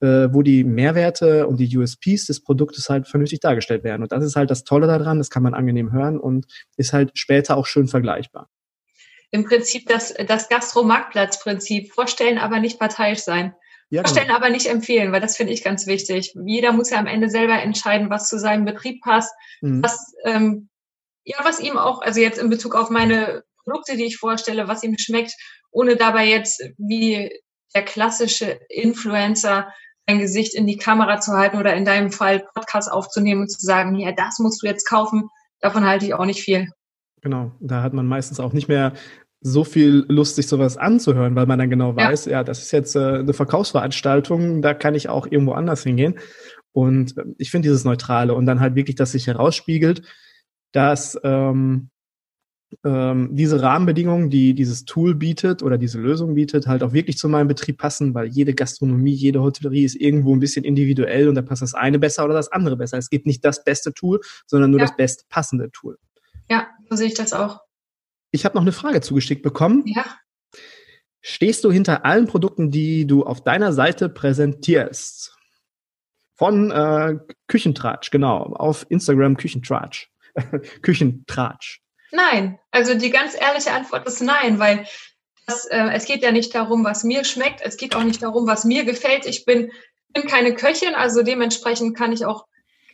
[0.00, 4.02] äh, wo die Mehrwerte und die USPs des Produktes halt vernünftig dargestellt werden.
[4.02, 7.12] Und das ist halt das Tolle daran, das kann man angenehm hören und ist halt
[7.14, 8.48] später auch schön vergleichbar.
[9.30, 11.92] Im Prinzip das, das Gastro-Marktplatz-Prinzip.
[11.92, 13.54] Vorstellen, aber nicht parteiisch sein.
[13.90, 14.08] Ja, genau.
[14.08, 16.34] Vorstellen, aber nicht empfehlen, weil das finde ich ganz wichtig.
[16.44, 19.82] Jeder muss ja am Ende selber entscheiden, was zu seinem Betrieb passt, mhm.
[19.82, 20.68] was ähm,
[21.28, 24.82] ja, was ihm auch, also jetzt in Bezug auf meine Produkte, die ich vorstelle, was
[24.82, 25.34] ihm schmeckt,
[25.70, 27.30] ohne dabei jetzt wie
[27.74, 29.68] der klassische Influencer
[30.08, 33.60] sein Gesicht in die Kamera zu halten oder in deinem Fall Podcast aufzunehmen und zu
[33.60, 35.28] sagen, ja, das musst du jetzt kaufen.
[35.60, 36.68] Davon halte ich auch nicht viel.
[37.20, 38.94] Genau, da hat man meistens auch nicht mehr
[39.42, 42.72] so viel Lust, sich sowas anzuhören, weil man dann genau weiß, ja, ja das ist
[42.72, 46.18] jetzt äh, eine Verkaufsveranstaltung, da kann ich auch irgendwo anders hingehen.
[46.72, 50.02] Und äh, ich finde dieses Neutrale und dann halt wirklich, dass sich herausspiegelt,
[50.72, 51.90] dass ähm,
[52.84, 57.28] ähm, diese Rahmenbedingungen, die dieses Tool bietet oder diese Lösung bietet, halt auch wirklich zu
[57.28, 61.42] meinem Betrieb passen, weil jede Gastronomie, jede Hotellerie ist irgendwo ein bisschen individuell und da
[61.42, 62.98] passt das eine besser oder das andere besser.
[62.98, 64.86] Es gibt nicht das beste Tool, sondern nur ja.
[64.86, 65.98] das best passende Tool.
[66.50, 67.60] Ja, so sehe ich das auch.
[68.30, 69.84] Ich habe noch eine Frage zugeschickt bekommen.
[69.86, 70.04] Ja.
[71.20, 75.34] Stehst du hinter allen Produkten, die du auf deiner Seite präsentierst?
[76.34, 80.08] Von äh, Küchentratsch, genau, auf Instagram Küchentratsch.
[80.82, 81.80] Küchentratsch?
[82.10, 84.86] Nein, also die ganz ehrliche Antwort ist nein, weil
[85.46, 88.46] das, äh, es geht ja nicht darum, was mir schmeckt, es geht auch nicht darum,
[88.46, 89.26] was mir gefällt.
[89.26, 89.72] Ich bin,
[90.08, 92.46] bin keine Köchin, also dementsprechend kann ich auch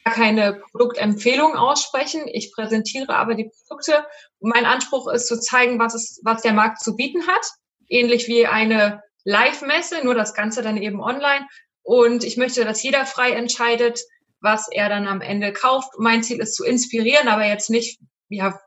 [0.05, 2.23] keine Produktempfehlung aussprechen.
[2.27, 4.05] Ich präsentiere aber die Produkte.
[4.41, 7.47] Mein Anspruch ist zu zeigen, was, es, was der Markt zu bieten hat.
[7.89, 11.47] Ähnlich wie eine Live-Messe, nur das Ganze dann eben online.
[11.83, 14.01] Und ich möchte, dass jeder frei entscheidet,
[14.41, 15.91] was er dann am Ende kauft.
[15.99, 18.61] Mein Ziel ist zu inspirieren, aber jetzt nicht ja,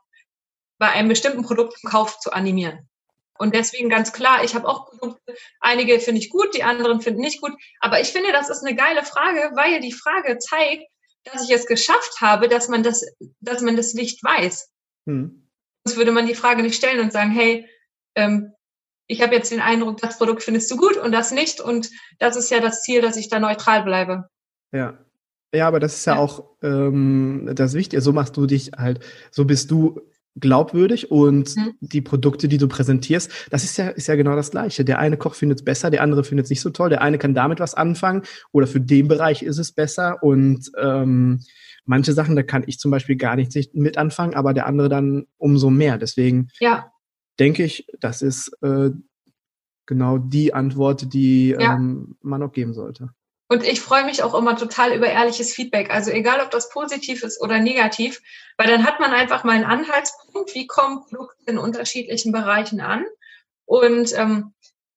[0.78, 2.88] bei einem bestimmten Produkt zum Kauf zu animieren.
[3.38, 7.20] Und deswegen ganz klar, ich habe auch Produkte, einige finde ich gut, die anderen finden
[7.20, 7.52] nicht gut.
[7.80, 10.84] Aber ich finde, das ist eine geile Frage, weil die Frage zeigt,
[11.24, 13.04] dass ich es geschafft habe, dass man das,
[13.40, 14.70] dass man das nicht weiß.
[15.06, 15.48] Hm.
[15.84, 17.68] Sonst würde man die Frage nicht stellen und sagen, hey,
[18.16, 18.52] ähm,
[19.06, 21.60] ich habe jetzt den Eindruck, das Produkt findest du gut und das nicht.
[21.60, 24.28] Und das ist ja das Ziel, dass ich da neutral bleibe.
[24.72, 24.98] Ja,
[25.54, 26.20] ja, aber das ist ja, ja.
[26.20, 28.02] auch ähm, das Wichtige.
[28.02, 30.00] So machst du dich halt, so bist du
[30.40, 31.74] glaubwürdig und mhm.
[31.80, 34.84] die Produkte, die du präsentierst, das ist ja, ist ja genau das Gleiche.
[34.84, 37.18] Der eine Koch findet es besser, der andere findet es nicht so toll, der eine
[37.18, 41.40] kann damit was anfangen oder für den Bereich ist es besser und ähm,
[41.84, 45.26] manche Sachen, da kann ich zum Beispiel gar nicht mit anfangen, aber der andere dann
[45.38, 45.98] umso mehr.
[45.98, 46.92] Deswegen ja.
[47.40, 48.90] denke ich, das ist äh,
[49.86, 51.74] genau die Antwort, die ja.
[51.74, 53.10] ähm, man auch geben sollte.
[53.48, 55.90] Und ich freue mich auch immer total über ehrliches Feedback.
[55.90, 58.20] Also egal, ob das positiv ist oder negativ,
[58.58, 63.06] weil dann hat man einfach mal einen Anhaltspunkt, wie kommen Produkte in unterschiedlichen Bereichen an.
[63.64, 64.52] Und ähm,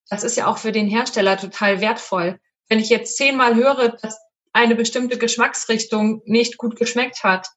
[0.09, 2.39] das ist ja auch für den Hersteller total wertvoll.
[2.67, 4.19] Wenn ich jetzt zehnmal höre, dass
[4.51, 7.47] eine bestimmte Geschmacksrichtung nicht gut geschmeckt hat,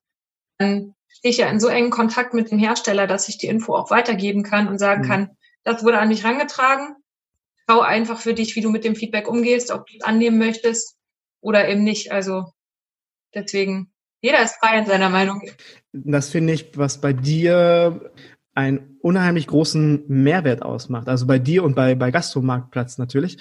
[0.59, 3.74] dann stehe ich ja in so engen Kontakt mit dem Hersteller, dass ich die Info
[3.74, 5.09] auch weitergeben kann und sagen mhm.
[5.09, 6.94] kann, das wurde an mich rangetragen,
[7.68, 10.96] schau einfach für dich, wie du mit dem Feedback umgehst, ob du es annehmen möchtest
[11.40, 12.12] oder eben nicht.
[12.12, 12.44] Also
[13.35, 15.42] deswegen, jeder ist frei in seiner Meinung.
[15.92, 18.12] Das finde ich, was bei dir
[18.55, 21.09] einen unheimlich großen Mehrwert ausmacht.
[21.09, 23.38] Also bei dir und bei, bei Gastromarktplatz natürlich,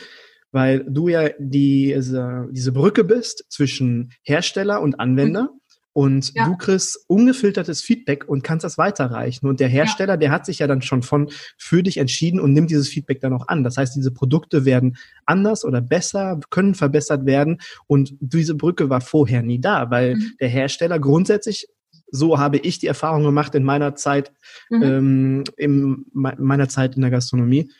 [0.51, 5.43] weil du ja diese, diese Brücke bist zwischen Hersteller und Anwender.
[5.43, 5.59] Mhm.
[5.93, 6.45] Und ja.
[6.45, 9.47] du kriegst ungefiltertes Feedback und kannst das weiterreichen.
[9.47, 10.17] Und der Hersteller, ja.
[10.17, 13.33] der hat sich ja dann schon von für dich entschieden und nimmt dieses Feedback dann
[13.33, 13.63] auch an.
[13.63, 17.59] Das heißt, diese Produkte werden anders oder besser, können verbessert werden.
[17.85, 20.31] Und diese Brücke war vorher nie da, weil mhm.
[20.39, 21.67] der Hersteller grundsätzlich
[22.15, 24.31] so habe ich die Erfahrung gemacht in meiner Zeit,
[24.69, 24.83] mhm.
[24.83, 27.71] ähm, in meiner Zeit in der Gastronomie,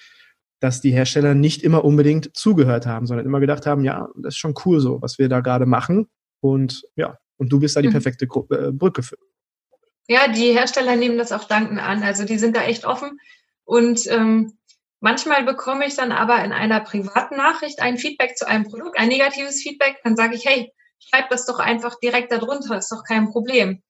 [0.59, 4.39] dass die Hersteller nicht immer unbedingt zugehört haben, sondern immer gedacht haben, ja, das ist
[4.39, 6.07] schon cool so, was wir da gerade machen.
[6.41, 7.93] Und ja, und du bist da die mhm.
[7.93, 9.17] perfekte äh, Brücke für.
[10.07, 12.03] Ja, die Hersteller nehmen das auch danken an.
[12.03, 13.19] Also die sind da echt offen.
[13.63, 14.57] Und ähm,
[14.99, 19.07] manchmal bekomme ich dann aber in einer privaten Nachricht ein Feedback zu einem Produkt, ein
[19.07, 19.97] negatives Feedback.
[20.03, 23.81] Dann sage ich, hey, schreib das doch einfach direkt darunter, ist doch kein Problem.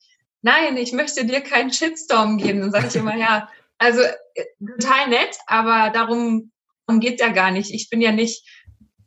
[0.41, 2.61] nein, ich möchte dir keinen Shitstorm geben.
[2.61, 4.45] Dann sage ich immer, ja, also äh,
[4.79, 6.51] total nett, aber darum,
[6.85, 7.73] darum geht's ja gar nicht.
[7.73, 8.45] Ich bin ja nicht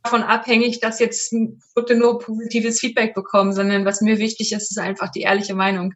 [0.06, 1.34] davon abhängig, dass jetzt
[1.74, 5.92] Produkte nur positives Feedback bekommen, sondern was mir wichtig ist, ist einfach die ehrliche Meinung.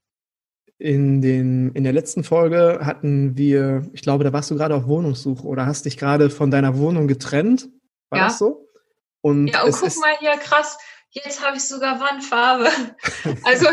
[0.78, 4.86] In, den, in der letzten Folge hatten wir, ich glaube, da warst du gerade auf
[4.86, 7.68] Wohnungssuche oder hast dich gerade von deiner Wohnung getrennt.
[8.08, 8.24] War ja.
[8.26, 8.66] das so?
[9.20, 10.78] Und ja, und guck mal hier, krass,
[11.10, 12.70] jetzt habe ich sogar Wandfarbe.
[13.44, 13.66] Also,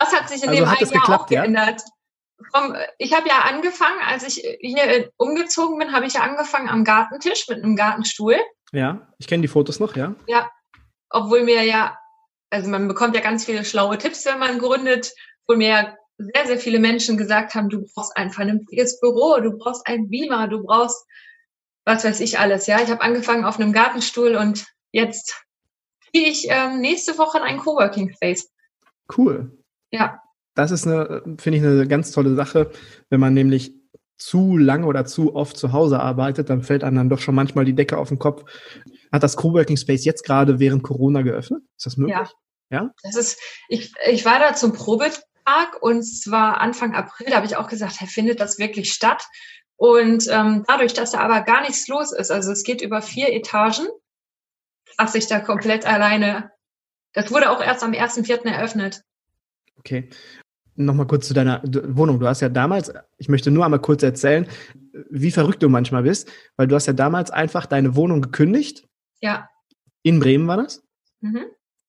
[0.00, 1.82] was hat sich in also dem einen Jahr geklappt, auch geändert?
[2.52, 6.84] Vom, ich habe ja angefangen, als ich hier umgezogen bin, habe ich ja angefangen am
[6.84, 8.36] Gartentisch mit einem Gartenstuhl.
[8.72, 10.14] Ja, ich kenne die Fotos noch, ja.
[10.26, 10.50] Ja,
[11.10, 11.98] obwohl mir ja,
[12.50, 15.12] also man bekommt ja ganz viele schlaue Tipps, wenn man gründet,
[15.46, 19.56] wo mir ja sehr, sehr viele Menschen gesagt haben, du brauchst ein vernünftiges Büro, du
[19.56, 21.06] brauchst ein Beamer, du brauchst
[21.88, 22.66] was weiß ich alles.
[22.66, 25.42] Ja, ich habe angefangen auf einem Gartenstuhl und jetzt
[26.12, 28.50] gehe ich ähm, nächste Woche in einen Coworking Space.
[29.16, 29.58] Cool.
[29.90, 30.20] Ja.
[30.54, 32.70] Das ist eine, finde ich, eine ganz tolle Sache,
[33.08, 33.74] wenn man nämlich
[34.18, 37.64] zu lange oder zu oft zu Hause arbeitet, dann fällt einem dann doch schon manchmal
[37.64, 38.44] die Decke auf den Kopf.
[39.12, 41.62] Hat das Coworking Space jetzt gerade während Corona geöffnet?
[41.76, 42.16] Ist das möglich?
[42.70, 42.82] Ja.
[42.82, 42.90] ja?
[43.02, 47.56] Das ist, ich, ich war da zum Probetag und zwar Anfang April, da habe ich
[47.56, 49.24] auch gesagt, hey, findet das wirklich statt?
[49.76, 53.32] Und ähm, dadurch, dass da aber gar nichts los ist, also es geht über vier
[53.32, 53.86] Etagen,
[54.98, 56.50] lasse ich da komplett alleine.
[57.12, 58.44] Das wurde auch erst am 1.4.
[58.44, 59.02] eröffnet.
[59.78, 60.10] Okay
[60.78, 62.20] nochmal kurz zu deiner Wohnung.
[62.20, 64.46] Du hast ja damals, ich möchte nur einmal kurz erzählen,
[65.10, 68.86] wie verrückt du manchmal bist, weil du hast ja damals einfach deine Wohnung gekündigt.
[69.20, 69.48] Ja.
[70.02, 70.82] In Bremen war das.
[71.20, 71.44] Mhm.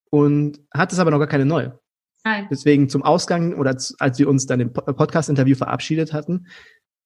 [0.09, 1.79] Und hattest aber noch gar keine neue.
[2.23, 2.47] Nein.
[2.51, 6.47] Deswegen zum Ausgang oder als wir uns dann im Podcast-Interview verabschiedet hatten,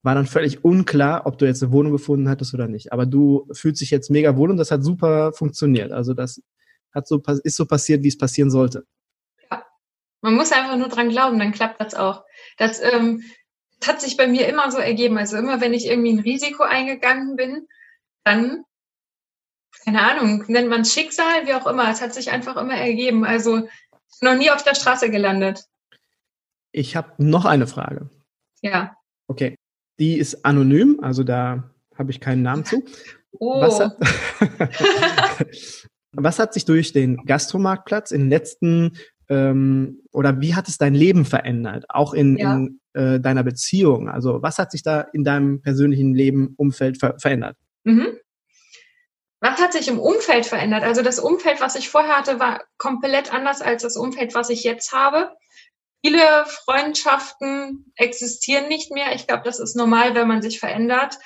[0.01, 2.91] war dann völlig unklar, ob du jetzt eine Wohnung gefunden hattest oder nicht.
[2.91, 5.91] Aber du fühlst dich jetzt mega wohl und das hat super funktioniert.
[5.91, 6.41] Also das
[6.93, 8.85] hat so, ist so passiert, wie es passieren sollte.
[10.23, 12.23] Man muss einfach nur dran glauben, dann klappt das auch.
[12.57, 13.23] Das, ähm,
[13.79, 15.17] das hat sich bei mir immer so ergeben.
[15.17, 17.67] Also immer, wenn ich irgendwie ein Risiko eingegangen bin,
[18.23, 18.63] dann,
[19.83, 21.91] keine Ahnung, nennt man es Schicksal, wie auch immer.
[21.91, 23.25] Es hat sich einfach immer ergeben.
[23.25, 23.67] Also
[24.21, 25.65] noch nie auf der Straße gelandet.
[26.71, 28.09] Ich habe noch eine Frage.
[28.61, 28.95] Ja.
[29.27, 29.57] Okay.
[29.99, 32.85] Die ist anonym, also da habe ich keinen Namen zu.
[33.33, 33.59] Oh.
[33.59, 33.97] Was hat,
[36.13, 38.97] was hat sich durch den Gastromarktplatz in den letzten
[39.29, 42.55] ähm, oder wie hat es dein Leben verändert, auch in, ja.
[42.55, 44.09] in äh, deiner Beziehung?
[44.09, 47.57] Also was hat sich da in deinem persönlichen Leben, Umfeld ver verändert?
[47.83, 48.17] Mhm.
[49.39, 50.83] Was hat sich im Umfeld verändert?
[50.83, 54.63] Also das Umfeld, was ich vorher hatte, war komplett anders als das Umfeld, was ich
[54.63, 55.33] jetzt habe.
[56.05, 59.13] Viele Freundschaften existieren nicht mehr.
[59.15, 61.17] Ich glaube, das ist normal, wenn man sich verändert.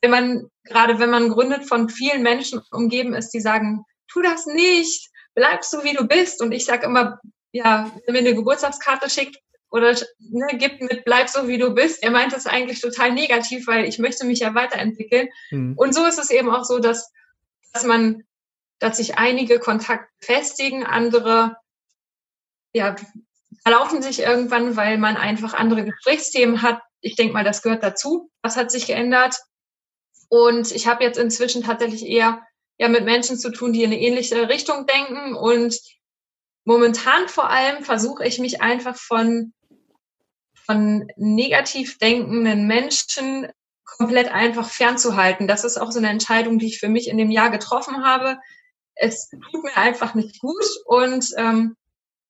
[0.00, 4.46] Wenn man, gerade wenn man gründet, von vielen Menschen umgeben ist, die sagen, tu das
[4.46, 6.42] nicht, bleib so wie du bist.
[6.42, 7.18] Und ich sage immer,
[7.54, 9.38] ja, mir eine Geburtstagskarte schickt
[9.70, 12.02] oder ne, gibt mit bleib so wie du bist.
[12.02, 15.28] Er meint es eigentlich total negativ, weil ich möchte mich ja weiterentwickeln.
[15.52, 15.74] Mhm.
[15.78, 17.12] Und so ist es eben auch so, dass,
[17.72, 18.24] dass man,
[18.80, 21.56] dass sich einige Kontakte festigen, andere
[22.72, 22.96] ja,
[23.62, 26.80] verlaufen sich irgendwann, weil man einfach andere Gesprächsthemen hat.
[27.00, 28.30] Ich denke mal, das gehört dazu.
[28.42, 29.38] Was hat sich geändert?
[30.28, 32.42] Und ich habe jetzt inzwischen tatsächlich eher
[32.78, 35.78] ja mit Menschen zu tun, die in eine ähnliche Richtung denken und
[36.64, 39.52] momentan vor allem versuche ich mich einfach von,
[40.54, 43.48] von negativ denkenden Menschen
[43.84, 45.46] komplett einfach fernzuhalten.
[45.46, 48.38] Das ist auch so eine Entscheidung, die ich für mich in dem Jahr getroffen habe.
[48.94, 51.76] Es tut mir einfach nicht gut und ähm,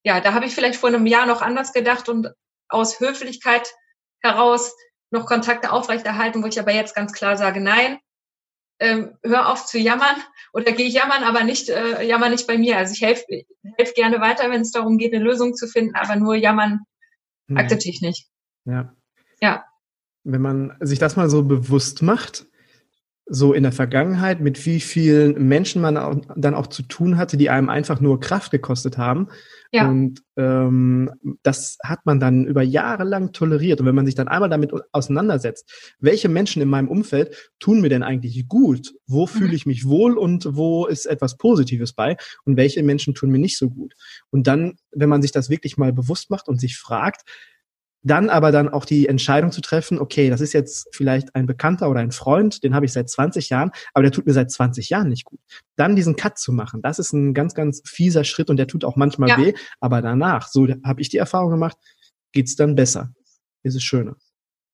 [0.02, 2.28] ja, da habe ich vielleicht vor einem Jahr noch anders gedacht und
[2.68, 3.72] aus Höflichkeit
[4.20, 4.74] heraus
[5.10, 7.98] noch Kontakte aufrechterhalten, wo ich aber jetzt ganz klar sage, nein,
[8.80, 10.16] ähm, hör auf zu jammern
[10.52, 12.78] oder geh jammern, aber nicht äh, jammer nicht bei mir.
[12.78, 13.24] Also ich helfe
[13.76, 16.80] helf gerne weiter, wenn es darum geht, eine Lösung zu finden, aber nur jammern
[17.48, 17.56] hm.
[17.56, 18.28] akzeptiere ich nicht.
[18.64, 18.94] Ja.
[19.40, 19.64] Ja.
[20.24, 22.46] Wenn man sich das mal so bewusst macht,
[23.26, 27.36] so in der Vergangenheit, mit wie vielen Menschen man auch, dann auch zu tun hatte,
[27.36, 29.28] die einem einfach nur Kraft gekostet haben.
[29.74, 29.88] Ja.
[29.88, 31.10] Und ähm,
[31.42, 33.80] das hat man dann über Jahre lang toleriert.
[33.80, 37.88] Und wenn man sich dann einmal damit auseinandersetzt, welche Menschen in meinem Umfeld tun mir
[37.88, 38.94] denn eigentlich gut?
[39.08, 39.26] Wo mhm.
[39.26, 42.16] fühle ich mich wohl und wo ist etwas Positives bei?
[42.44, 43.94] Und welche Menschen tun mir nicht so gut?
[44.30, 47.22] Und dann, wenn man sich das wirklich mal bewusst macht und sich fragt,
[48.04, 51.90] dann aber dann auch die Entscheidung zu treffen, okay, das ist jetzt vielleicht ein Bekannter
[51.90, 54.90] oder ein Freund, den habe ich seit 20 Jahren, aber der tut mir seit 20
[54.90, 55.40] Jahren nicht gut.
[55.76, 58.84] Dann diesen Cut zu machen, das ist ein ganz, ganz fieser Schritt und der tut
[58.84, 59.38] auch manchmal ja.
[59.38, 61.78] weh, aber danach, so habe ich die Erfahrung gemacht,
[62.32, 63.10] geht's dann besser.
[63.62, 64.16] Ist es schöner.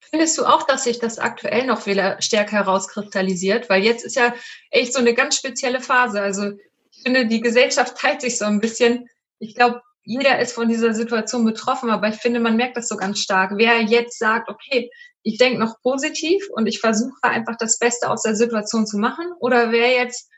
[0.01, 3.71] Findest du auch, dass sich das aktuell noch wieder stärker herauskristallisiert?
[3.71, 4.35] Weil jetzt ist ja
[4.71, 6.21] echt so eine ganz spezielle Phase.
[6.21, 6.51] Also
[6.91, 9.07] ich finde, die Gesellschaft teilt sich so ein bisschen.
[9.39, 12.97] Ich glaube, jeder ist von dieser Situation betroffen, aber ich finde, man merkt das so
[12.97, 13.53] ganz stark.
[13.57, 14.91] Wer jetzt sagt, okay,
[15.23, 19.27] ich denke noch positiv und ich versuche einfach das Beste aus der Situation zu machen,
[19.41, 20.31] oder wer jetzt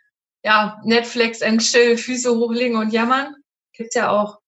[0.44, 3.36] ja Netflix and Chill, Füße hochlegen und jammern,
[3.72, 4.40] gibt's ja auch.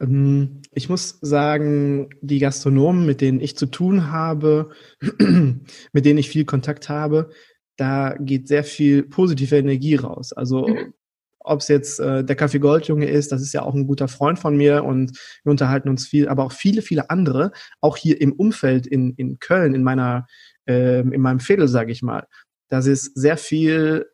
[0.00, 6.28] Ähm, ich muss sagen, die Gastronomen, mit denen ich zu tun habe, mit denen ich
[6.28, 7.30] viel Kontakt habe,
[7.76, 10.32] da geht sehr viel positive Energie raus.
[10.32, 10.94] Also mhm.
[11.44, 14.38] Ob es jetzt äh, der Kaffee Goldjunge ist, das ist ja auch ein guter Freund
[14.38, 18.32] von mir und wir unterhalten uns viel, aber auch viele, viele andere, auch hier im
[18.32, 20.26] Umfeld in, in Köln, in meiner,
[20.66, 22.26] äh, in meinem Viertel, sage ich mal.
[22.68, 24.06] Das ist sehr viel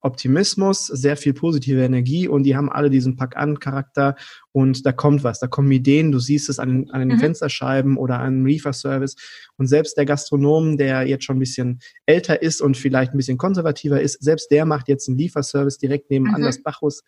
[0.00, 4.16] Optimismus, sehr viel positive Energie und die haben alle diesen Pack-an-Charakter
[4.52, 7.20] und da kommt was, da kommen Ideen, du siehst es an den, an den mhm.
[7.20, 9.16] Fensterscheiben oder an Reefer-Service
[9.56, 13.38] und selbst der Gastronom, der jetzt schon ein bisschen älter ist und vielleicht ein bisschen
[13.38, 16.46] konservativer ist, selbst der macht jetzt einen Lieferservice direkt nebenan mhm.
[16.46, 17.02] das Bacchus.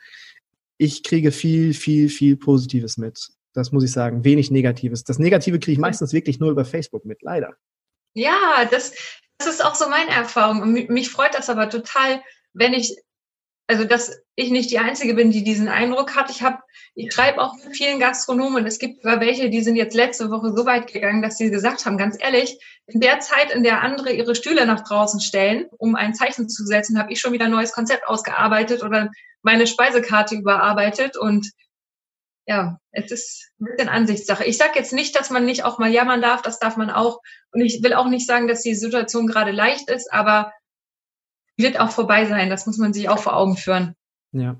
[0.78, 3.28] Ich kriege viel, viel, viel Positives mit.
[3.52, 5.04] Das muss ich sagen, wenig Negatives.
[5.04, 7.54] Das Negative kriege ich meistens wirklich nur über Facebook mit, leider.
[8.14, 8.94] Ja, das,
[9.38, 10.62] das ist auch so meine Erfahrung.
[10.62, 12.96] Und mich freut das aber total, wenn ich,
[13.66, 16.30] also dass ich nicht die Einzige bin, die diesen Eindruck hat.
[16.30, 16.58] Ich habe,
[16.94, 18.66] ich schreibe auch mit vielen Gastronomen.
[18.66, 21.84] Es gibt sogar welche, die sind jetzt letzte Woche so weit gegangen, dass sie gesagt
[21.84, 25.94] haben, ganz ehrlich, in der Zeit, in der andere ihre Stühle nach draußen stellen, um
[25.94, 29.10] ein Zeichen zu setzen, habe ich schon wieder ein neues Konzept ausgearbeitet oder
[29.42, 31.50] meine Speisekarte überarbeitet und
[32.46, 34.44] ja, es ist ein bisschen Ansichtssache.
[34.44, 37.20] Ich sage jetzt nicht, dass man nicht auch mal jammern darf, das darf man auch.
[37.52, 40.52] Und ich will auch nicht sagen, dass die Situation gerade leicht ist, aber
[41.62, 42.50] wird auch vorbei sein.
[42.50, 43.94] Das muss man sich auch vor Augen führen.
[44.32, 44.56] Ja.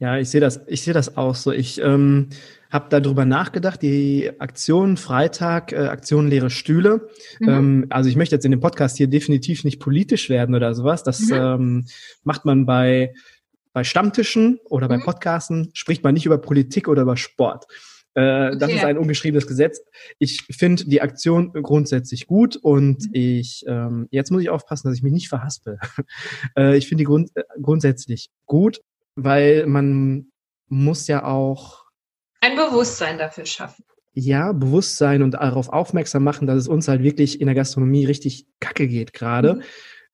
[0.00, 1.50] Ja, ich sehe das, ich sehe das auch so.
[1.50, 2.28] Ich ähm,
[2.70, 7.08] habe darüber nachgedacht, die Aktion Freitag, äh, Aktion leere Stühle.
[7.40, 7.48] Mhm.
[7.48, 11.02] Ähm, also ich möchte jetzt in dem Podcast hier definitiv nicht politisch werden oder sowas.
[11.02, 11.34] Das mhm.
[11.34, 11.86] ähm,
[12.22, 13.12] macht man bei,
[13.72, 15.02] bei Stammtischen oder bei mhm.
[15.02, 17.66] Podcasten, spricht man nicht über Politik oder über Sport.
[18.18, 18.58] Äh, okay.
[18.58, 19.80] Das ist ein ungeschriebenes Gesetz.
[20.18, 23.10] Ich finde die Aktion grundsätzlich gut und mhm.
[23.12, 25.78] ich, ähm, jetzt muss ich aufpassen, dass ich mich nicht verhaspel.
[26.56, 28.80] äh, ich finde die Grund, äh, grundsätzlich gut,
[29.14, 30.32] weil man
[30.66, 31.84] muss ja auch
[32.40, 33.84] ein Bewusstsein dafür schaffen.
[34.14, 38.48] Ja, Bewusstsein und darauf aufmerksam machen, dass es uns halt wirklich in der Gastronomie richtig
[38.58, 39.54] kacke geht gerade.
[39.54, 39.62] Mhm.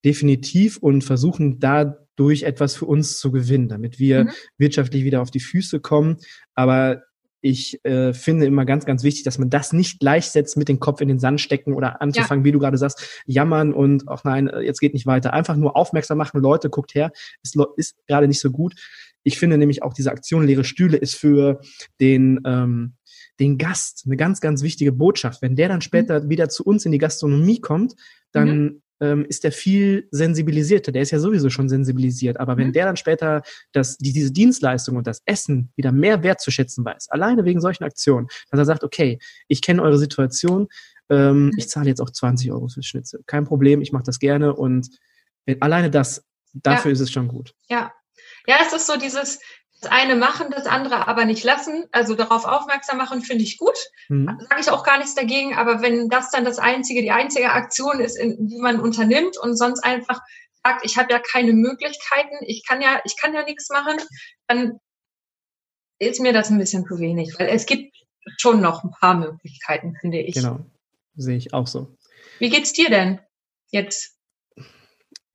[0.04, 4.30] Definitiv und versuchen dadurch etwas für uns zu gewinnen, damit wir mhm.
[4.58, 6.18] wirtschaftlich wieder auf die Füße kommen.
[6.54, 7.02] Aber
[7.44, 11.02] ich äh, finde immer ganz, ganz wichtig, dass man das nicht gleichsetzt mit dem Kopf
[11.02, 12.46] in den Sand stecken oder anzufangen, ja.
[12.46, 15.34] wie du gerade sagst, jammern und ach nein, äh, jetzt geht nicht weiter.
[15.34, 18.74] Einfach nur aufmerksam machen, Leute, guckt her, ist, ist gerade nicht so gut.
[19.24, 21.60] Ich finde nämlich auch diese Aktion leere Stühle ist für
[22.00, 22.94] den ähm,
[23.38, 25.42] den Gast eine ganz, ganz wichtige Botschaft.
[25.42, 26.30] Wenn der dann später mhm.
[26.30, 27.94] wieder zu uns in die Gastronomie kommt,
[28.32, 30.92] dann mhm ähm, ist der viel sensibilisierter.
[30.92, 32.38] Der ist ja sowieso schon sensibilisiert.
[32.38, 32.72] Aber wenn mhm.
[32.72, 37.44] der dann später das, die, diese Dienstleistung und das Essen wieder mehr wertzuschätzen weiß, alleine
[37.44, 40.68] wegen solchen Aktionen, dass er sagt, okay, ich kenne eure Situation,
[41.10, 41.52] ähm, mhm.
[41.56, 43.22] ich zahle jetzt auch 20 Euro fürs Schnitzel.
[43.26, 44.88] Kein Problem, ich mache das gerne und
[45.60, 46.94] alleine das, dafür ja.
[46.94, 47.54] ist es schon gut.
[47.68, 47.92] Ja.
[48.46, 49.40] Ja, es ist so dieses,
[49.80, 51.84] das eine machen, das andere aber nicht lassen.
[51.92, 53.76] Also darauf aufmerksam machen, finde ich gut.
[54.08, 54.38] Mhm.
[54.48, 55.54] Sage ich auch gar nichts dagegen.
[55.56, 59.56] Aber wenn das dann das einzige, die einzige Aktion ist, in, die man unternimmt und
[59.56, 60.20] sonst einfach
[60.64, 63.98] sagt, ich habe ja keine Möglichkeiten, ich kann ja, ich kann ja nichts machen,
[64.46, 64.78] dann
[65.98, 67.34] ist mir das ein bisschen zu wenig.
[67.38, 67.94] Weil es gibt
[68.38, 70.34] schon noch ein paar Möglichkeiten, finde ich.
[70.34, 70.60] Genau,
[71.16, 71.96] sehe ich auch so.
[72.38, 73.20] Wie geht's dir denn
[73.70, 74.16] jetzt?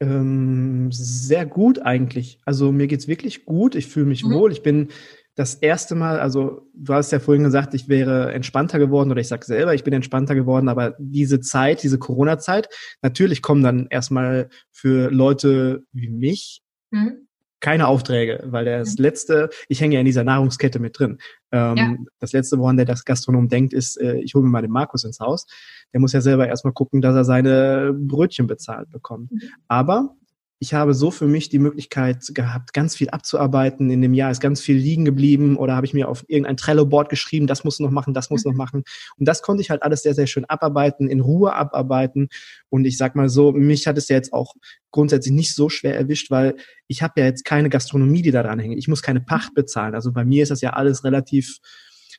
[0.01, 2.39] Ähm, sehr gut eigentlich.
[2.45, 3.75] Also mir geht's wirklich gut.
[3.75, 4.33] Ich fühle mich mhm.
[4.33, 4.51] wohl.
[4.51, 4.89] Ich bin
[5.35, 9.29] das erste Mal, also du hast ja vorhin gesagt, ich wäre entspannter geworden oder ich
[9.29, 12.67] sag selber, ich bin entspannter geworden, aber diese Zeit, diese Corona-Zeit,
[13.01, 17.28] natürlich kommen dann erstmal für Leute wie mich mhm.
[17.59, 19.03] Keine Aufträge, weil das mhm.
[19.03, 21.19] letzte, ich hänge ja in dieser Nahrungskette mit drin.
[21.51, 21.95] Ähm, ja.
[22.19, 25.03] Das letzte, woran der das Gastronom denkt, ist, äh, ich hole mir mal den Markus
[25.03, 25.45] ins Haus
[25.93, 29.31] der muss ja selber erstmal gucken, dass er seine Brötchen bezahlt bekommt.
[29.31, 29.41] Mhm.
[29.67, 30.15] Aber
[30.61, 33.89] ich habe so für mich die Möglichkeit gehabt, ganz viel abzuarbeiten.
[33.89, 37.07] In dem Jahr ist ganz viel liegen geblieben oder habe ich mir auf irgendein Trello-Board
[37.07, 38.57] geschrieben, das muss noch machen, das muss noch mhm.
[38.57, 38.83] machen.
[39.17, 42.27] Und das konnte ich halt alles sehr, sehr schön abarbeiten, in Ruhe abarbeiten.
[42.67, 44.53] Und ich sag mal so, mich hat es ja jetzt auch
[44.91, 48.59] grundsätzlich nicht so schwer erwischt, weil ich habe ja jetzt keine Gastronomie, die da dran
[48.59, 48.77] hängt.
[48.77, 49.95] Ich muss keine Pacht bezahlen.
[49.95, 51.59] Also bei mir ist das ja alles relativ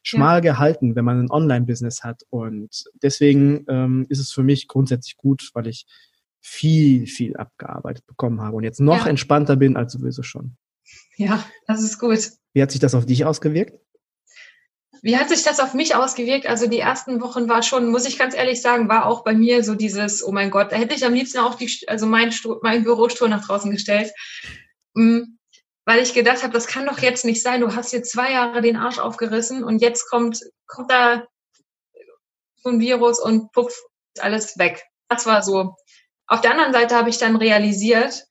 [0.03, 0.53] schmal ja.
[0.53, 2.23] gehalten, wenn man ein Online-Business hat.
[2.31, 5.85] Und deswegen ähm, ist es für mich grundsätzlich gut, weil ich
[6.41, 9.11] viel, viel abgearbeitet bekommen habe und jetzt noch ja.
[9.11, 10.57] entspannter bin als sowieso schon.
[11.16, 12.30] Ja, das ist gut.
[12.53, 13.78] Wie hat sich das auf dich ausgewirkt?
[15.03, 16.47] Wie hat sich das auf mich ausgewirkt?
[16.47, 19.64] Also die ersten Wochen war schon, muss ich ganz ehrlich sagen, war auch bei mir
[19.64, 22.84] so dieses, oh mein Gott, da hätte ich am liebsten auch die, also mein, mein
[22.84, 24.12] Bürostuhl nach draußen gestellt.
[24.95, 25.20] Mm,
[25.86, 27.62] weil ich gedacht habe, das kann doch jetzt nicht sein.
[27.62, 31.24] Du hast jetzt zwei Jahre den Arsch aufgerissen und jetzt kommt, kommt da
[32.57, 33.72] so ein Virus und puff,
[34.14, 34.82] ist alles weg.
[35.09, 35.74] Das war so.
[36.31, 38.24] Auf der anderen Seite habe ich dann realisiert,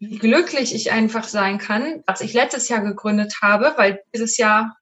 [0.00, 4.76] wie glücklich ich einfach sein kann, was ich letztes Jahr gegründet habe, weil dieses Jahr,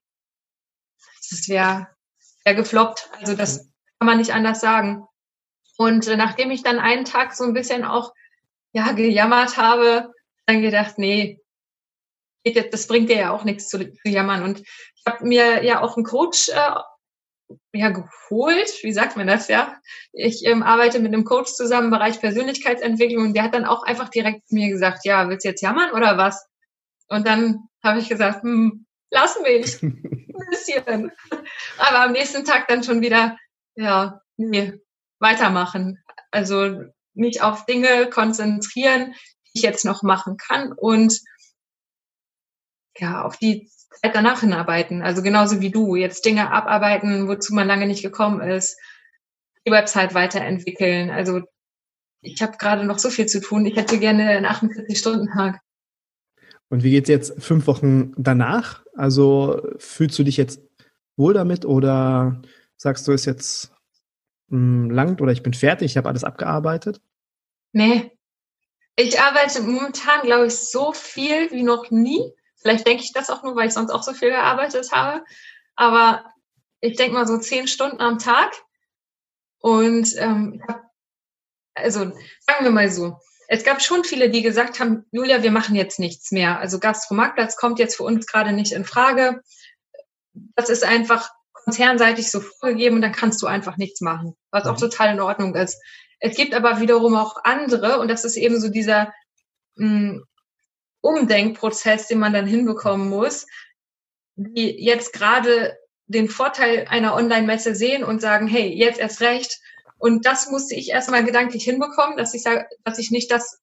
[1.30, 1.88] das wäre
[2.44, 3.10] wär gefloppt.
[3.20, 5.04] Also das kann man nicht anders sagen.
[5.76, 8.14] Und äh, nachdem ich dann einen Tag so ein bisschen auch
[8.72, 10.10] ja gejammert habe,
[10.46, 11.42] dann gedacht, nee,
[12.42, 14.42] das bringt dir ja auch nichts zu, jammern.
[14.42, 16.70] Und ich habe mir ja auch einen Coach äh,
[17.72, 19.76] ja, geholt, wie sagt man das ja?
[20.12, 23.82] Ich ähm, arbeite mit einem Coach zusammen im Bereich Persönlichkeitsentwicklung und der hat dann auch
[23.82, 26.46] einfach direkt zu mir gesagt, ja, willst du jetzt jammern oder was?
[27.09, 31.12] Und dann habe ich gesagt, hm, lass mich ein bisschen.
[31.78, 33.36] Aber am nächsten Tag dann schon wieder,
[33.74, 34.74] ja, nee,
[35.18, 36.03] weitermachen.
[36.30, 36.82] Also
[37.14, 39.14] mich auf Dinge konzentrieren,
[39.46, 41.20] die ich jetzt noch machen kann und
[42.98, 45.03] ja, auf die Zeit danach hinarbeiten.
[45.03, 45.97] Also genauso wie du.
[45.97, 48.78] Jetzt Dinge abarbeiten, wozu man lange nicht gekommen ist.
[49.66, 51.11] Die Website weiterentwickeln.
[51.11, 51.43] Also
[52.20, 53.66] ich habe gerade noch so viel zu tun.
[53.66, 55.61] Ich hätte gerne einen 48-Stunden-Tag.
[56.68, 58.82] Und wie geht's jetzt fünf Wochen danach?
[58.95, 60.61] Also fühlst du dich jetzt
[61.16, 62.40] wohl damit oder
[62.76, 63.72] sagst du, ist jetzt
[64.49, 67.01] mh, hm, langt oder ich bin fertig, ich habe alles abgearbeitet?
[67.72, 68.12] Nee.
[68.97, 72.32] Ich arbeite momentan, glaube ich, so viel wie noch nie.
[72.62, 75.24] Vielleicht denke ich das auch nur, weil ich sonst auch so viel gearbeitet habe.
[75.74, 76.24] Aber
[76.80, 78.52] ich denke mal so zehn Stunden am Tag.
[79.58, 80.62] Und ähm,
[81.74, 82.00] also
[82.40, 83.16] sagen wir mal so,
[83.48, 86.58] es gab schon viele, die gesagt haben, Julia, wir machen jetzt nichts mehr.
[86.58, 89.42] Also Gastromarktplatz kommt jetzt für uns gerade nicht in Frage.
[90.56, 94.76] Das ist einfach konzernseitig so vorgegeben und dann kannst du einfach nichts machen, was auch
[94.76, 94.80] mhm.
[94.80, 95.80] total in Ordnung ist.
[96.18, 99.12] Es gibt aber wiederum auch andere und das ist eben so dieser
[99.76, 100.24] mh, hm,
[101.03, 103.46] Umdenkprozess, den man dann hinbekommen muss,
[104.36, 105.76] die jetzt gerade
[106.07, 109.61] den Vorteil einer Online-Messe sehen und sagen, hey, jetzt erst recht.
[109.98, 113.61] Und das musste ich erstmal gedanklich hinbekommen, dass ich sage, dass ich nicht das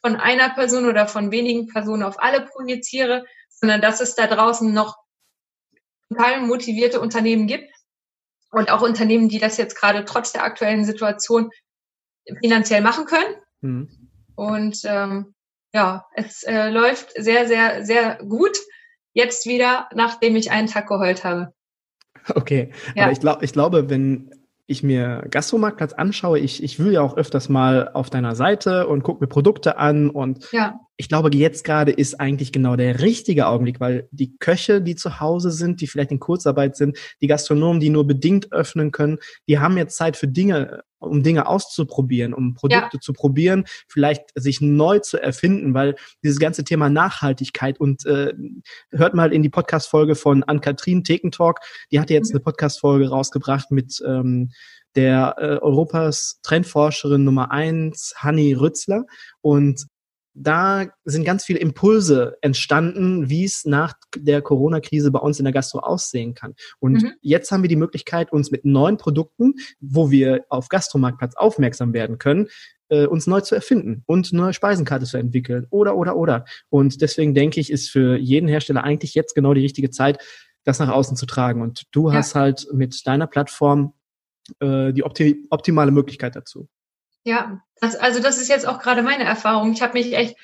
[0.00, 4.72] von einer Person oder von wenigen Personen auf alle projiziere, sondern dass es da draußen
[4.72, 4.96] noch
[6.08, 7.72] total motivierte Unternehmen gibt
[8.50, 11.50] und auch Unternehmen, die das jetzt gerade trotz der aktuellen Situation
[12.42, 13.34] finanziell machen können.
[13.60, 14.10] Mhm.
[14.34, 15.34] Und ähm,
[15.72, 18.56] ja, es äh, läuft sehr, sehr, sehr gut.
[19.14, 21.52] Jetzt wieder, nachdem ich einen Tag geheult habe.
[22.34, 23.04] Okay, ja.
[23.04, 24.30] aber ich, glaub, ich glaube, wenn
[24.66, 29.02] ich mir Gastromarktplatz anschaue, ich, ich will ja auch öfters mal auf deiner Seite und
[29.02, 30.80] gucke mir Produkte an und ja.
[30.96, 35.20] ich glaube, jetzt gerade ist eigentlich genau der richtige Augenblick, weil die Köche, die zu
[35.20, 39.18] Hause sind, die vielleicht in Kurzarbeit sind, die Gastronomen, die nur bedingt öffnen können,
[39.48, 43.00] die haben jetzt Zeit für Dinge um Dinge auszuprobieren, um Produkte ja.
[43.00, 48.32] zu probieren, vielleicht sich neu zu erfinden, weil dieses ganze Thema Nachhaltigkeit und äh,
[48.90, 52.36] hört mal in die Podcast-Folge von Ann-Kathrin Thekentalk, die hat jetzt mhm.
[52.36, 54.50] eine Podcast-Folge rausgebracht mit ähm,
[54.94, 59.04] der äh, Europas Trendforscherin Nummer eins, Hanni Rützler.
[59.40, 59.86] Und
[60.34, 65.52] da sind ganz viele Impulse entstanden, wie es nach der Corona-Krise bei uns in der
[65.52, 66.54] Gastro aussehen kann.
[66.78, 67.12] Und mhm.
[67.20, 72.18] jetzt haben wir die Möglichkeit, uns mit neuen Produkten, wo wir auf Gastromarktplatz aufmerksam werden
[72.18, 72.48] können,
[72.88, 76.44] äh, uns neu zu erfinden und neue Speisenkarte zu entwickeln oder, oder, oder.
[76.70, 80.18] Und deswegen denke ich, ist für jeden Hersteller eigentlich jetzt genau die richtige Zeit,
[80.64, 81.60] das nach außen zu tragen.
[81.60, 82.14] Und du ja.
[82.14, 83.94] hast halt mit deiner Plattform
[84.60, 86.68] äh, die opti optimale Möglichkeit dazu.
[87.24, 89.72] Ja, das, also das ist jetzt auch gerade meine Erfahrung.
[89.72, 90.36] Ich habe mich echt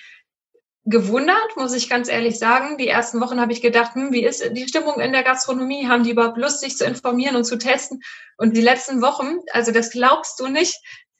[0.85, 2.79] gewundert, muss ich ganz ehrlich sagen.
[2.79, 5.87] Die ersten Wochen habe ich gedacht, hm, wie ist die Stimmung in der Gastronomie?
[5.87, 8.01] Haben die überhaupt Lust, sich zu informieren und zu testen?
[8.39, 10.75] Und die letzten Wochen, also das glaubst du nicht,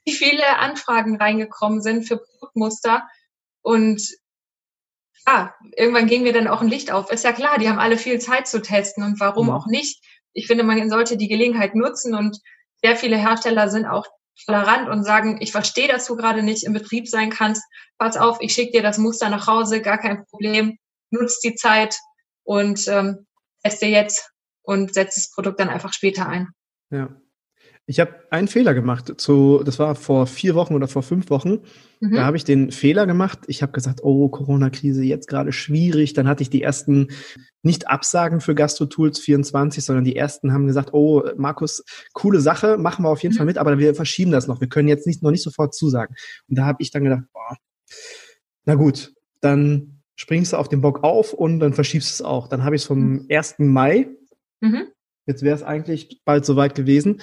[0.05, 3.07] wie viele Anfragen reingekommen sind für Produktmuster.
[3.63, 4.03] Und
[5.25, 7.13] ja, irgendwann ging mir dann auch ein Licht auf.
[7.13, 9.53] Ist ja klar, die haben alle viel Zeit zu testen und warum mhm.
[9.53, 10.05] auch nicht.
[10.33, 12.41] Ich finde, man sollte die Gelegenheit nutzen und
[12.83, 14.09] sehr viele Hersteller sind auch
[14.45, 17.63] tolerant und sagen, ich verstehe, dass du gerade nicht im Betrieb sein kannst.
[17.99, 20.79] Pass auf, ich schicke dir das Muster nach Hause, gar kein Problem.
[21.11, 21.97] Nutz die Zeit
[22.45, 23.27] und ähm,
[23.63, 24.31] teste jetzt
[24.63, 26.49] und setz das Produkt dann einfach später ein.
[26.91, 27.09] Ja.
[27.89, 29.15] Ich habe einen Fehler gemacht.
[29.19, 31.61] Zu, das war vor vier Wochen oder vor fünf Wochen.
[32.01, 32.17] Mhm.
[32.17, 33.39] Da habe ich den Fehler gemacht.
[33.47, 36.13] Ich habe gesagt, oh, Corona-Krise, jetzt gerade schwierig.
[36.13, 37.09] Dann hatte ich die ersten
[37.63, 41.83] nicht Absagen für GastroTools 24, sondern die ersten haben gesagt, oh, Markus,
[42.13, 43.39] coole Sache, machen wir auf jeden mhm.
[43.39, 44.61] Fall mit, aber wir verschieben das noch.
[44.61, 46.15] Wir können jetzt nicht, noch nicht sofort zusagen.
[46.47, 47.57] Und da habe ich dann gedacht, boah,
[48.67, 52.49] na gut, dann springst du auf den Bock auf und dann verschiebst du es auch.
[52.49, 53.55] Dann habe ich es vom 1.
[53.59, 53.73] Mhm.
[53.73, 54.09] Mai,
[54.61, 54.89] mhm.
[55.25, 57.23] jetzt wäre es eigentlich bald soweit gewesen,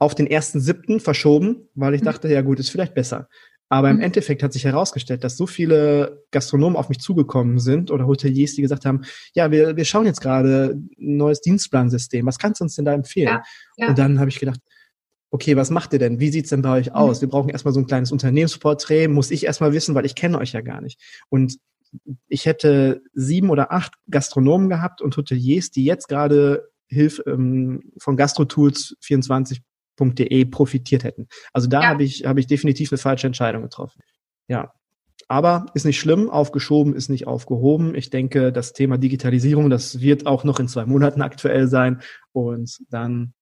[0.00, 0.98] auf den 1.7.
[0.98, 2.06] verschoben, weil ich mhm.
[2.06, 3.28] dachte, ja gut, ist vielleicht besser.
[3.68, 4.02] Aber im mhm.
[4.02, 8.62] Endeffekt hat sich herausgestellt, dass so viele Gastronomen auf mich zugekommen sind oder Hoteliers, die
[8.62, 12.26] gesagt haben, ja, wir, wir schauen jetzt gerade ein neues Dienstplansystem.
[12.26, 13.28] Was kannst du uns denn da empfehlen?
[13.28, 13.42] Ja,
[13.76, 13.88] ja.
[13.88, 14.58] Und dann habe ich gedacht,
[15.30, 16.18] okay, was macht ihr denn?
[16.18, 17.18] Wie sieht's denn bei euch aus?
[17.18, 17.20] Mhm.
[17.22, 20.52] Wir brauchen erstmal so ein kleines Unternehmensporträt, muss ich erstmal wissen, weil ich kenne euch
[20.52, 20.98] ja gar nicht.
[21.28, 21.58] Und
[22.26, 28.16] ich hätte sieben oder acht Gastronomen gehabt und Hoteliers, die jetzt gerade Hilfe ähm, von
[28.16, 29.62] GastroTools 24
[30.00, 31.28] De profitiert hätten.
[31.52, 31.88] Also da ja.
[31.88, 34.00] habe ich, habe ich definitiv eine falsche Entscheidung getroffen.
[34.48, 34.72] Ja.
[35.28, 37.94] Aber ist nicht schlimm, aufgeschoben ist nicht aufgehoben.
[37.94, 42.02] Ich denke, das Thema Digitalisierung, das wird auch noch in zwei Monaten aktuell sein.
[42.32, 43.34] Und dann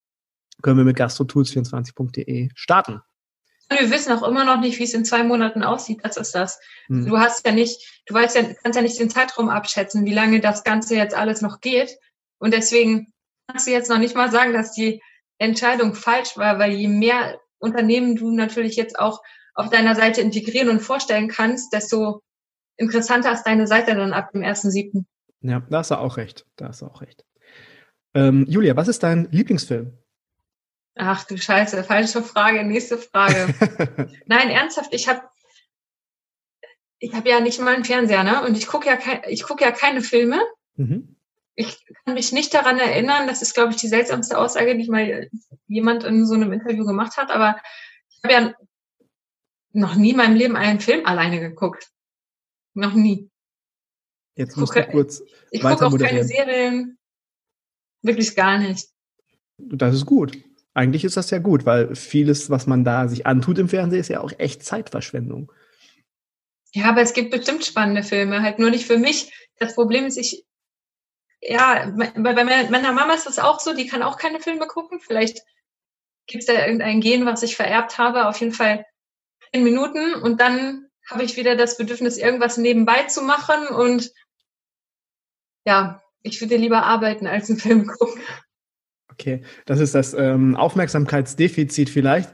[0.63, 3.01] können wir mit gastrotools24.de starten.
[3.71, 6.01] Wir wissen auch immer noch nicht, wie es in zwei Monaten aussieht.
[6.03, 6.59] Das ist das.
[6.87, 7.07] Hm.
[7.07, 10.41] Du hast ja nicht, du weißt ja, kannst ja nicht den Zeitraum abschätzen, wie lange
[10.41, 11.99] das Ganze jetzt alles noch geht.
[12.39, 13.13] Und deswegen
[13.47, 15.03] kannst du jetzt noch nicht mal sagen, dass die
[15.39, 19.23] Entscheidung falsch war, weil je mehr Unternehmen du natürlich jetzt auch
[19.55, 22.23] auf deiner Seite integrieren und vorstellen kannst, desto
[22.77, 25.05] interessanter ist deine Seite dann ab dem 1.7.
[25.41, 26.47] Ja, da hast du auch recht.
[26.57, 27.25] Da hast du auch recht.
[28.15, 29.97] Ähm, Julia, was ist dein Lieblingsfilm?
[30.97, 33.55] Ach du Scheiße, falsche Frage, nächste Frage.
[34.27, 35.23] Nein, ernsthaft, ich habe
[37.01, 38.45] ich hab ja nicht mal einen Fernseher, ne?
[38.45, 40.41] Und ich gucke ja, kein, ich guck ja keine Filme.
[40.75, 41.18] Mhm
[41.59, 45.29] ich kann mich nicht daran erinnern, das ist, glaube ich, die seltsamste Aussage, die mal
[45.67, 47.61] jemand in so einem Interview gemacht hat, aber
[48.09, 48.55] ich habe ja
[49.73, 51.89] noch nie in meinem Leben einen Film alleine geguckt.
[52.75, 53.29] Noch nie.
[54.37, 56.97] Jetzt musst gucke, du kurz Ich gucke auch keine Serien.
[58.03, 58.87] Wirklich gar nicht.
[59.57, 60.39] Das ist gut.
[60.75, 64.09] Eigentlich ist das ja gut, weil vieles, was man da sich antut im Fernsehen, ist
[64.09, 65.51] ja auch echt Zeitverschwendung.
[66.73, 69.33] Ja, aber es gibt bestimmt spannende Filme, halt nur nicht für mich.
[69.59, 70.45] Das Problem ist, ich
[71.41, 75.01] ja, bei, bei meiner Mama ist das auch so, die kann auch keine Filme gucken.
[75.01, 75.43] Vielleicht
[76.27, 78.27] gibt es da irgendein Gen, was ich vererbt habe.
[78.27, 78.85] Auf jeden Fall
[79.53, 84.13] zehn Minuten und dann habe ich wieder das Bedürfnis, irgendwas nebenbei zu machen und
[85.65, 88.21] ja, ich würde lieber arbeiten als einen Film gucken.
[89.11, 92.33] Okay, das ist das ähm, Aufmerksamkeitsdefizit vielleicht?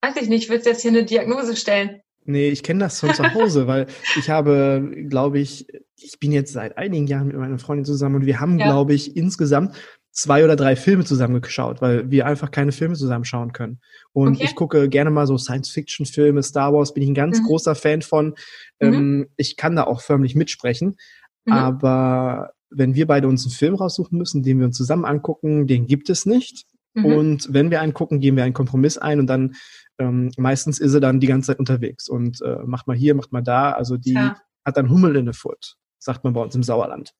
[0.00, 2.00] Weiß ich nicht, ich würde jetzt hier eine Diagnose stellen.
[2.26, 3.86] Nee, ich kenne das von zu Hause, weil
[4.18, 5.66] ich habe, glaube ich,
[5.96, 8.66] ich bin jetzt seit einigen Jahren mit meiner Freundin zusammen und wir haben, ja.
[8.66, 9.74] glaube ich, insgesamt
[10.16, 13.80] zwei oder drei Filme zusammengeschaut, weil wir einfach keine Filme zusammen schauen können.
[14.12, 14.44] Und okay.
[14.44, 17.44] ich gucke gerne mal so Science-Fiction-Filme, Star Wars bin ich ein ganz mhm.
[17.44, 18.34] großer Fan von.
[18.80, 18.94] Mhm.
[18.94, 20.96] Ähm, ich kann da auch förmlich mitsprechen.
[21.44, 21.52] Mhm.
[21.52, 25.86] Aber wenn wir beide uns einen Film raussuchen müssen, den wir uns zusammen angucken, den
[25.86, 26.64] gibt es nicht.
[26.94, 27.04] Mhm.
[27.04, 29.54] Und wenn wir einen gucken, gehen wir einen Kompromiss ein und dann
[29.98, 33.32] ähm, meistens ist er dann die ganze Zeit unterwegs und äh, macht mal hier, macht
[33.32, 33.72] mal da.
[33.72, 34.36] Also die ja.
[34.64, 35.76] hat dann Hummel in der Foot
[36.06, 37.12] sagt man bei uns im Sauerland.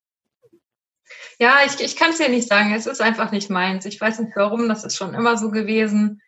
[1.39, 2.73] Ja, ich, ich kann es dir nicht sagen.
[2.73, 3.85] Es ist einfach nicht meins.
[3.85, 6.23] Ich weiß nicht warum, das ist schon immer so gewesen.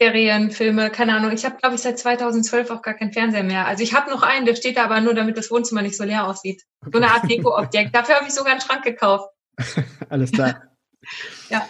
[0.00, 1.32] Serien, Filme, keine Ahnung.
[1.32, 3.66] Ich habe, glaube ich, seit 2012 auch gar keinen Fernseher mehr.
[3.66, 6.04] Also ich habe noch einen, der steht da aber nur, damit das Wohnzimmer nicht so
[6.04, 6.62] leer aussieht.
[6.90, 7.94] So eine Art Deko-Objekt.
[7.94, 9.28] Dafür habe ich sogar einen Schrank gekauft.
[10.08, 10.62] Alles klar.
[11.50, 11.68] ja.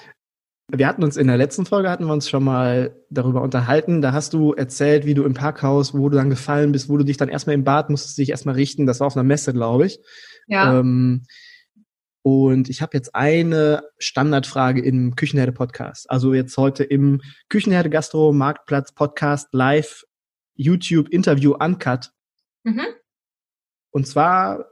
[0.71, 4.03] Wir hatten uns in der letzten Folge hatten wir uns schon mal darüber unterhalten.
[4.03, 7.05] Da hast du erzählt, wie du im Parkhaus, wo du dann gefallen bist, wo du
[7.05, 8.85] dich dann erstmal im Bad musstest dich erstmal richten.
[8.85, 9.99] Das war auf einer Messe, glaube ich.
[10.47, 10.79] Ja.
[10.79, 11.25] Ähm,
[12.23, 16.11] und ich habe jetzt eine Standardfrage im Küchenherde Podcast.
[16.11, 20.05] Also jetzt heute im Küchenherde Gastro Marktplatz Podcast Live
[20.55, 22.11] YouTube Interview Uncut.
[22.64, 22.87] Mhm.
[23.91, 24.66] Und zwar,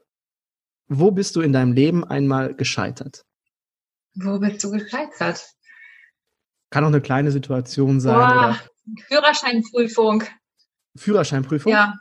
[0.88, 3.24] wo bist du in deinem Leben einmal gescheitert?
[4.14, 5.55] Wo bist du gescheitert?
[6.76, 8.12] Kann auch eine kleine Situation sein.
[8.16, 8.60] Boah, oder
[9.08, 10.24] Führerscheinprüfung.
[10.94, 11.72] Führerscheinprüfung?
[11.72, 11.94] Ja.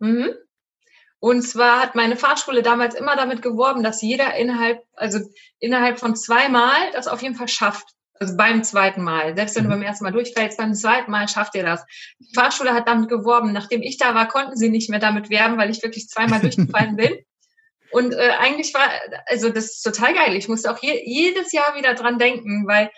[0.00, 0.30] Mhm.
[1.20, 5.20] Und zwar hat meine Fahrschule damals immer damit geworben, dass jeder innerhalb, also
[5.60, 7.86] innerhalb von zweimal das auf jeden Fall schafft.
[8.14, 9.36] Also beim zweiten Mal.
[9.36, 9.68] Selbst wenn mhm.
[9.68, 11.84] du beim ersten Mal durchfällst, beim zweiten Mal schafft ihr das.
[12.18, 13.52] Die Fahrschule hat damit geworben.
[13.52, 16.96] Nachdem ich da war, konnten sie nicht mehr damit werben, weil ich wirklich zweimal durchgefallen
[16.96, 17.12] bin.
[17.92, 18.90] Und äh, eigentlich war,
[19.26, 20.34] also das ist total geil.
[20.34, 22.90] Ich musste auch je, jedes Jahr wieder dran denken, weil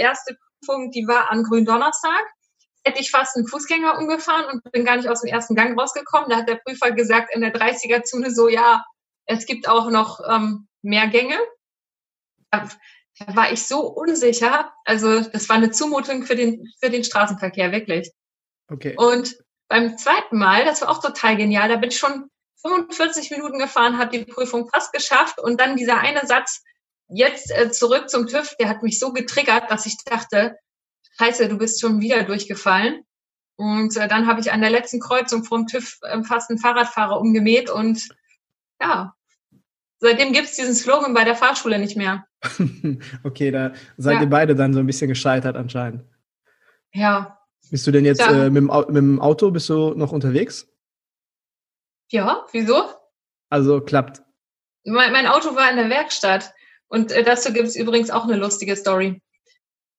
[0.00, 2.26] erste Prüfung, die war an Gründonnerstag.
[2.84, 6.30] Hätte ich fast einen Fußgänger umgefahren und bin gar nicht aus dem ersten Gang rausgekommen.
[6.30, 8.84] Da hat der Prüfer gesagt in der 30er-Zone so, ja,
[9.26, 11.38] es gibt auch noch ähm, mehr Gänge.
[12.50, 12.68] Da,
[13.18, 14.72] da war ich so unsicher.
[14.84, 18.10] Also das war eine Zumutung für den, für den Straßenverkehr, wirklich.
[18.68, 18.94] Okay.
[18.96, 19.36] Und
[19.68, 22.30] beim zweiten Mal, das war auch total genial, da bin ich schon
[22.62, 26.62] 45 Minuten gefahren, habe die Prüfung fast geschafft und dann dieser eine Satz,
[27.10, 30.56] jetzt äh, zurück zum TÜV, der hat mich so getriggert, dass ich dachte,
[31.18, 33.02] scheiße, du bist schon wieder durchgefallen.
[33.56, 37.20] Und äh, dann habe ich an der letzten Kreuzung vom TÜV äh, fast einen Fahrradfahrer
[37.20, 38.08] umgemäht und
[38.80, 39.14] ja,
[39.98, 42.24] seitdem gibt's diesen Slogan bei der Fahrschule nicht mehr.
[43.22, 44.20] okay, da seid ja.
[44.22, 46.04] ihr beide dann so ein bisschen gescheitert anscheinend.
[46.92, 47.38] Ja,
[47.70, 48.46] Bist du denn jetzt Ja.
[48.46, 50.66] äh, mit, mit dem Auto, bist du noch unterwegs?
[52.08, 52.88] Ja, wieso?
[53.50, 54.22] Also klappt.
[54.84, 56.52] Mein, mein Auto war in der Werkstatt.
[56.90, 59.22] Und äh, dazu gibt es übrigens auch eine lustige Story.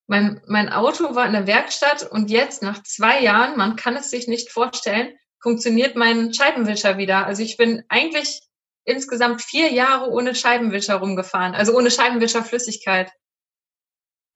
[0.07, 4.09] Mein, mein Auto war in der Werkstatt und jetzt nach zwei Jahren, man kann es
[4.09, 7.25] sich nicht vorstellen, funktioniert mein Scheibenwischer wieder.
[7.25, 8.41] Also ich bin eigentlich
[8.83, 13.09] insgesamt vier Jahre ohne Scheibenwischer rumgefahren, also ohne Scheibenwischerflüssigkeit.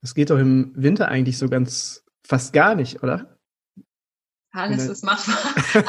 [0.01, 3.37] Das geht doch im Winter eigentlich so ganz fast gar nicht, oder?
[4.51, 5.35] Alles ist machbar.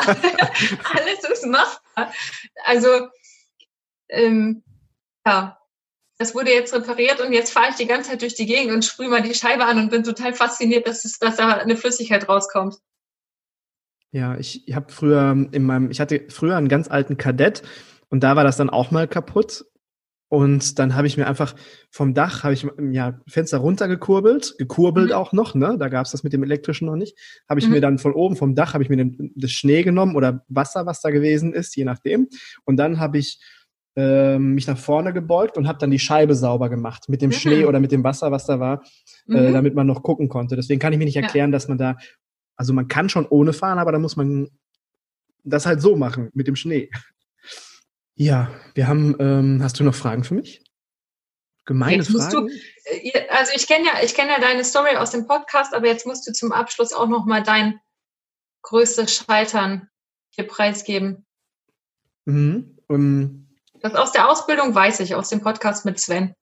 [0.94, 2.12] Alles ist machbar.
[2.64, 3.08] Also,
[4.08, 4.64] ähm,
[5.24, 5.56] ja,
[6.18, 8.84] das wurde jetzt repariert und jetzt fahre ich die ganze Zeit durch die Gegend und
[8.84, 12.28] sprühe mal die Scheibe an und bin total fasziniert, dass, es, dass da eine Flüssigkeit
[12.28, 12.76] rauskommt.
[14.12, 17.62] Ja, ich, habe früher in meinem, ich hatte früher einen ganz alten Kadett
[18.08, 19.64] und da war das dann auch mal kaputt.
[20.28, 21.54] Und dann habe ich mir einfach
[21.90, 25.14] vom Dach, habe ich ja Fenster runtergekurbelt, gekurbelt Mhm.
[25.14, 25.76] auch noch, ne?
[25.78, 27.16] Da gab's das mit dem elektrischen noch nicht.
[27.48, 27.74] Habe ich Mhm.
[27.74, 30.84] mir dann von oben vom Dach habe ich mir den, das Schnee genommen oder Wasser,
[30.84, 32.28] was da gewesen ist, je nachdem.
[32.64, 33.38] Und dann habe ich
[34.38, 37.34] mich nach vorne gebeugt und habe dann die Scheibe sauber gemacht mit dem Mhm.
[37.34, 38.82] Schnee oder mit dem Wasser, was da war,
[39.28, 39.53] äh, Mhm.
[39.55, 40.55] damit man noch gucken konnte.
[40.57, 41.22] Deswegen kann ich mir nicht Ja.
[41.22, 41.97] erklären, dass man da,
[42.57, 44.49] also man kann schon ohne fahren, aber da muss man
[45.44, 46.90] das halt so machen mit dem Schnee.
[48.16, 50.62] Ja, wir haben, ähm, hast du noch Fragen für mich?
[51.64, 52.51] Gemeine Jetzt musst du- Fragen?
[52.84, 56.07] Äh, Also ich kenne ja, ich kenne ja deine Story aus dem Podcast, aber jetzt
[56.07, 57.80] musst du zum Abschluss auch noch mal dein
[58.62, 59.88] größtes Scheitern
[60.30, 61.24] hier preisgeben.
[62.24, 62.76] Mhm.
[62.88, 63.45] Ähm,
[63.80, 66.34] Das aus der Ausbildung weiß ich, aus dem Podcast mit Sven.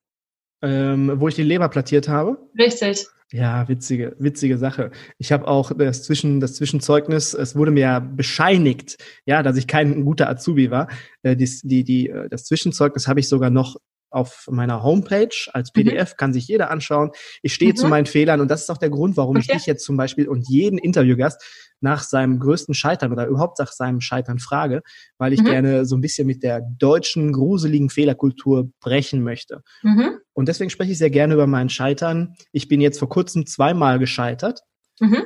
[0.63, 2.39] ähm, wo ich die Leber plattiert habe.
[2.59, 3.07] Richtig.
[3.33, 4.91] Ja, witzige, witzige Sache.
[5.19, 9.67] Ich habe auch das, Zwischen, das Zwischenzeugnis, es wurde mir ja bescheinigt, ja, dass ich
[9.67, 10.89] kein guter Azubi war.
[11.23, 13.77] Äh, die, die, die, äh, das Zwischenzeugnis habe ich sogar noch
[14.15, 15.85] auf meiner Homepage als Mhm.
[15.85, 17.11] PDF, kann sich jeder anschauen.
[17.43, 17.77] Ich stehe Mhm.
[17.77, 19.59] zu meinen Fehlern und das ist auch der Grund, warum ich Okay.
[19.59, 21.43] dich jetzt zum Beispiel und jeden Interviewgast
[21.81, 24.83] nach seinem größten Scheitern oder überhaupt nach seinem Scheitern frage,
[25.19, 25.45] weil ich Mhm.
[25.47, 29.63] gerne so ein bisschen mit der deutschen gruseligen Fehlerkultur brechen möchte.
[29.83, 30.19] Mhm.
[30.33, 32.35] Und deswegen spreche ich sehr gerne über mein Scheitern.
[32.53, 34.61] Ich bin jetzt vor kurzem zweimal gescheitert.
[35.01, 35.25] Mhm.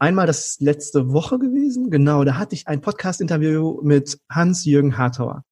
[0.00, 5.44] Einmal das letzte Woche gewesen, genau, da hatte ich ein Podcast-Interview mit Hans-Jürgen Hartauer.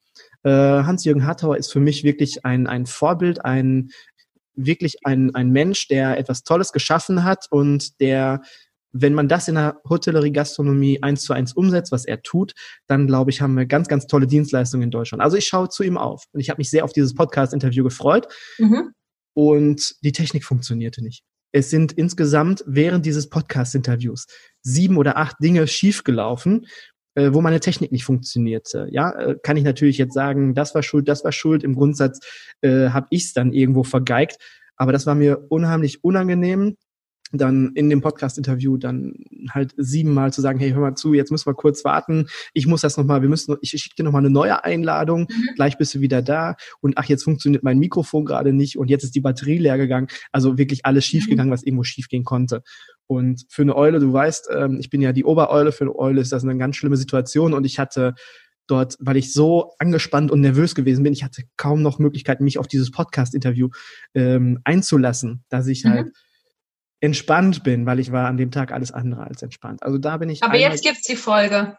[0.44, 3.90] Äh, Hans-Jürgen Hartauer ist für mich wirklich ein, ein Vorbild, ein
[4.54, 8.42] wirklich ein, ein Mensch, der etwas Tolles geschaffen hat und der,
[8.92, 12.52] wenn man das in der Hotellerie, Gastronomie eins zu eins umsetzt, was er tut,
[12.86, 15.22] dann glaube ich, haben wir ganz, ganz tolle Dienstleistungen in Deutschland.
[15.22, 18.26] Also ich schaue zu ihm auf und ich habe mich sehr auf dieses Podcast-Interview gefreut
[18.58, 18.90] Mhm.
[19.34, 21.22] und die Technik funktionierte nicht.
[21.54, 24.26] Es sind insgesamt während dieses Podcast-Interviews
[24.62, 26.66] sieben oder acht Dinge schiefgelaufen,
[27.14, 28.88] äh, wo meine Technik nicht funktionierte.
[28.90, 31.62] Ja, äh, kann ich natürlich jetzt sagen, das war schuld, das war schuld.
[31.64, 32.20] Im Grundsatz
[32.60, 34.38] äh, habe ich es dann irgendwo vergeigt,
[34.76, 36.76] aber das war mir unheimlich unangenehm.
[37.32, 39.14] Dann in dem Podcast-Interview dann
[39.50, 42.26] halt siebenmal zu sagen, hey, hör mal zu, jetzt müssen wir kurz warten.
[42.52, 45.48] Ich muss das nochmal, wir müssen, ich schicke dir nochmal eine neue Einladung, Mhm.
[45.56, 49.04] gleich bist du wieder da und ach, jetzt funktioniert mein Mikrofon gerade nicht und jetzt
[49.04, 50.08] ist die Batterie leer gegangen.
[50.30, 52.62] Also wirklich alles schiefgegangen, was irgendwo schiefgehen konnte.
[53.06, 56.20] Und für eine Eule, du weißt, ähm, ich bin ja die Obereule, für eine Eule
[56.20, 58.14] ist das eine ganz schlimme Situation und ich hatte
[58.68, 62.58] dort, weil ich so angespannt und nervös gewesen bin, ich hatte kaum noch Möglichkeiten, mich
[62.58, 63.68] auf dieses Podcast-Interview
[64.14, 65.88] ähm, einzulassen, dass ich Mhm.
[65.90, 66.06] halt
[67.02, 69.82] entspannt bin, weil ich war an dem Tag alles andere als entspannt.
[69.82, 71.76] Also da bin ich Aber jetzt gibt's die Folge.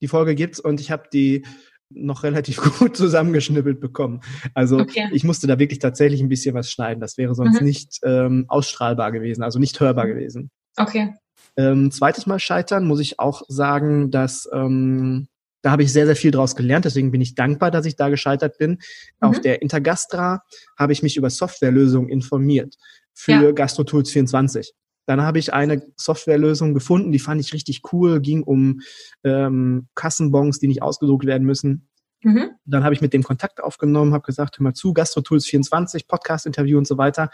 [0.00, 1.44] die Folge gibt's und ich habe die
[1.90, 4.20] noch relativ gut zusammengeschnippelt bekommen.
[4.54, 5.08] Also Okay.
[5.12, 7.00] ich musste da wirklich tatsächlich ein bisschen was schneiden.
[7.00, 7.66] Das wäre sonst Mhm.
[7.66, 10.50] nicht ähm, ausstrahlbar gewesen, also nicht hörbar gewesen.
[10.76, 11.14] Okay.
[11.56, 15.26] Ähm, zweites Mal scheitern muss ich auch sagen, dass ähm,
[15.62, 16.84] da habe ich sehr, sehr viel draus gelernt.
[16.84, 18.78] Deswegen bin ich dankbar, dass ich da gescheitert bin.
[19.20, 19.42] Auf Mhm.
[19.42, 20.42] der Intergastra
[20.78, 22.76] habe ich mich über Softwarelösungen informiert
[23.14, 23.50] für Ja.
[23.52, 24.72] GastroTools 24.
[25.06, 28.80] Dann habe ich eine Softwarelösung gefunden, die fand ich richtig cool, ging um
[29.24, 31.88] ähm, Kassenbons, die nicht ausgedruckt werden müssen.
[32.22, 32.50] Mhm.
[32.66, 36.78] Dann habe ich mit dem Kontakt aufgenommen, habe gesagt, hör mal zu, GastroTools 24, Podcast-Interview
[36.78, 37.30] und so weiter.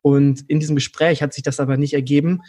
[0.00, 2.40] Und in diesem Gespräch hat sich das aber nicht ergeben.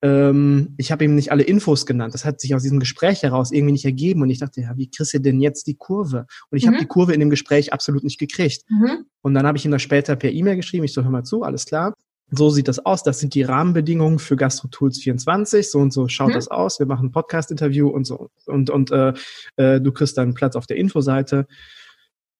[0.00, 2.14] Ähm, ich habe ihm nicht alle Infos genannt.
[2.14, 4.22] Das hat sich aus diesem Gespräch heraus irgendwie nicht ergeben.
[4.22, 6.26] Und ich dachte, ja, wie kriegst du denn jetzt die Kurve?
[6.50, 6.80] Und ich habe Mhm.
[6.80, 8.62] die Kurve in dem Gespräch absolut nicht gekriegt.
[8.68, 9.06] Mhm.
[9.22, 10.84] Und dann habe ich ihm das später per E-Mail geschrieben.
[10.84, 11.94] Ich so, hör mal zu, alles klar.
[12.36, 13.02] So sieht das aus.
[13.02, 15.70] Das sind die Rahmenbedingungen für GastroTools 24.
[15.70, 16.34] So und so schaut Mhm.
[16.34, 16.78] das aus.
[16.78, 18.30] Wir machen ein Podcast-Interview und so.
[18.46, 19.12] Und, und äh,
[19.56, 21.46] äh, du kriegst dann Platz auf der Infoseite.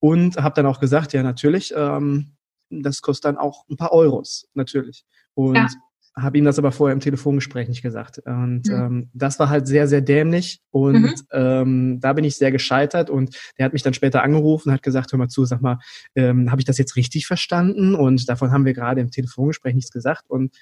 [0.01, 2.33] Und habe dann auch gesagt, ja, natürlich, ähm,
[2.69, 5.05] das kostet dann auch ein paar Euros, natürlich.
[5.35, 5.69] Und Ja.
[6.17, 8.21] Habe ihm das aber vorher im Telefongespräch nicht gesagt.
[8.25, 8.73] Und Mhm.
[8.73, 10.61] ähm, das war halt sehr, sehr dämlich.
[10.71, 11.15] Und Mhm.
[11.33, 13.11] ähm, da bin ich sehr gescheitert.
[13.11, 15.79] Und der hat mich dann später angerufen, hat gesagt, hör mal zu, sag mal,
[16.15, 17.95] ähm, habe ich das jetzt richtig verstanden?
[17.95, 20.25] Und davon haben wir gerade im Telefongespräch nichts gesagt.
[20.29, 20.57] Und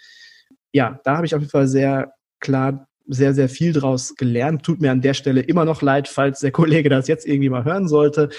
[0.73, 4.63] ja, da habe ich auf jeden Fall sehr klar sehr, sehr viel draus gelernt.
[4.63, 7.65] Tut mir an der Stelle immer noch leid, falls der Kollege das jetzt irgendwie mal
[7.65, 8.31] hören sollte.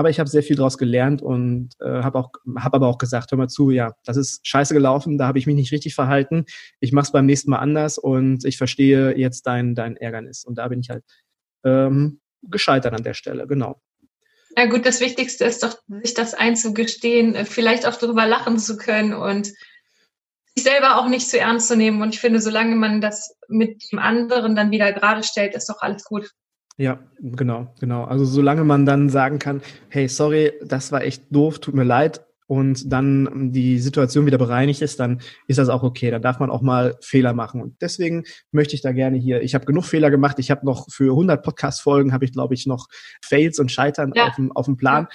[0.00, 3.36] Aber ich habe sehr viel daraus gelernt und äh, habe auch, aber auch gesagt, hör
[3.36, 6.46] mal zu, ja, das ist scheiße gelaufen, da habe ich mich nicht richtig verhalten.
[6.80, 10.42] Ich mache es beim nächsten Mal anders und ich verstehe jetzt dein, dein Ärgernis.
[10.42, 11.04] Und da bin ich halt
[11.64, 13.82] ähm, gescheitert an der Stelle, genau.
[14.56, 18.78] Ja gut, das Wichtigste ist doch, sich das einzugestehen, äh, vielleicht auch darüber lachen zu
[18.78, 19.48] können und
[20.54, 22.00] sich selber auch nicht zu ernst zu nehmen.
[22.00, 25.82] Und ich finde, solange man das mit dem anderen dann wieder gerade stellt, ist doch
[25.82, 26.30] alles gut.
[26.80, 28.04] Ja, genau, genau.
[28.04, 29.60] Also solange man dann sagen kann,
[29.90, 34.82] hey, sorry, das war echt doof, tut mir leid, und dann die Situation wieder bereinigt
[34.82, 36.10] ist, dann ist das auch okay.
[36.10, 37.62] Dann darf man auch mal Fehler machen.
[37.62, 40.40] Und deswegen möchte ich da gerne hier, ich habe genug Fehler gemacht.
[40.40, 42.88] Ich habe noch für 100 Podcast-Folgen, habe ich, glaube ich, noch
[43.22, 44.26] Fails und Scheitern ja.
[44.26, 45.06] auf, dem, auf dem Plan.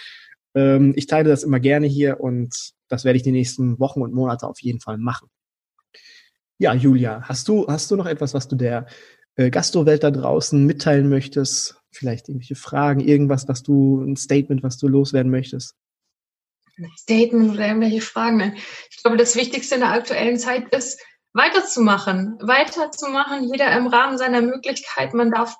[0.55, 0.75] Ja.
[0.75, 2.55] Ähm, ich teile das immer gerne hier und
[2.87, 5.27] das werde ich die nächsten Wochen und Monate auf jeden Fall machen.
[6.57, 8.85] Ja, Julia, hast du, hast du noch etwas, was du der
[9.35, 11.81] äh, Gastrowelt da draußen mitteilen möchtest?
[11.91, 15.75] Vielleicht irgendwelche Fragen, irgendwas, was du, ein Statement, was du loswerden möchtest?
[16.97, 18.55] Statement oder irgendwelche Fragen.
[18.89, 21.01] Ich glaube, das Wichtigste in der aktuellen Zeit ist,
[21.33, 22.37] weiterzumachen.
[22.41, 25.13] Weiterzumachen, jeder im Rahmen seiner Möglichkeit.
[25.13, 25.55] Man darf,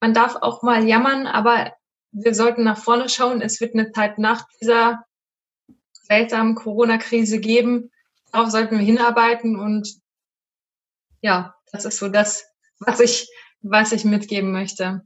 [0.00, 1.72] man darf auch mal jammern, aber
[2.12, 3.40] wir sollten nach vorne schauen.
[3.40, 5.04] Es wird eine Zeit nach dieser
[5.92, 7.90] seltsamen Corona-Krise geben.
[8.32, 9.88] Darauf sollten wir hinarbeiten und
[11.22, 12.44] ja, das ist so das,
[12.86, 13.28] was ich,
[13.62, 15.02] was ich mitgeben möchte.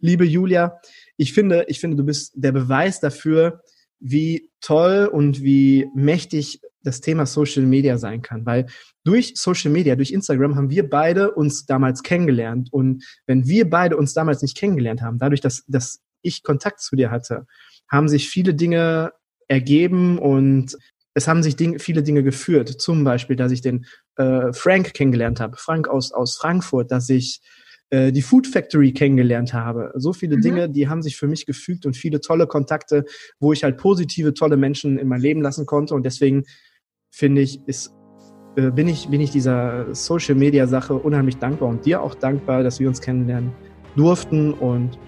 [0.00, 0.78] Liebe Julia,
[1.16, 3.62] ich finde, ich finde, du bist der Beweis dafür,
[4.00, 8.66] wie toll und wie mächtig das Thema Social Media sein kann, weil
[9.04, 13.96] durch Social Media, durch Instagram haben wir beide uns damals kennengelernt und wenn wir beide
[13.96, 17.46] uns damals nicht kennengelernt haben, dadurch, dass, dass ich Kontakt zu dir hatte,
[17.90, 19.12] haben sich viele Dinge
[19.48, 20.76] ergeben und
[21.14, 22.68] es haben sich Ding, viele Dinge geführt.
[22.80, 27.40] Zum Beispiel, dass ich den äh, Frank kennengelernt habe, Frank aus, aus Frankfurt, dass ich
[27.90, 29.92] äh, die Food Factory kennengelernt habe.
[29.94, 30.40] So viele mhm.
[30.40, 33.04] Dinge, die haben sich für mich gefügt und viele tolle Kontakte,
[33.38, 35.94] wo ich halt positive, tolle Menschen in mein Leben lassen konnte.
[35.94, 36.44] Und deswegen
[37.10, 37.92] finde ich, ist,
[38.56, 42.62] äh, bin ich, bin ich dieser Social Media Sache unheimlich dankbar und dir auch dankbar,
[42.62, 43.52] dass wir uns kennenlernen
[43.96, 44.52] durften.
[44.54, 44.98] Und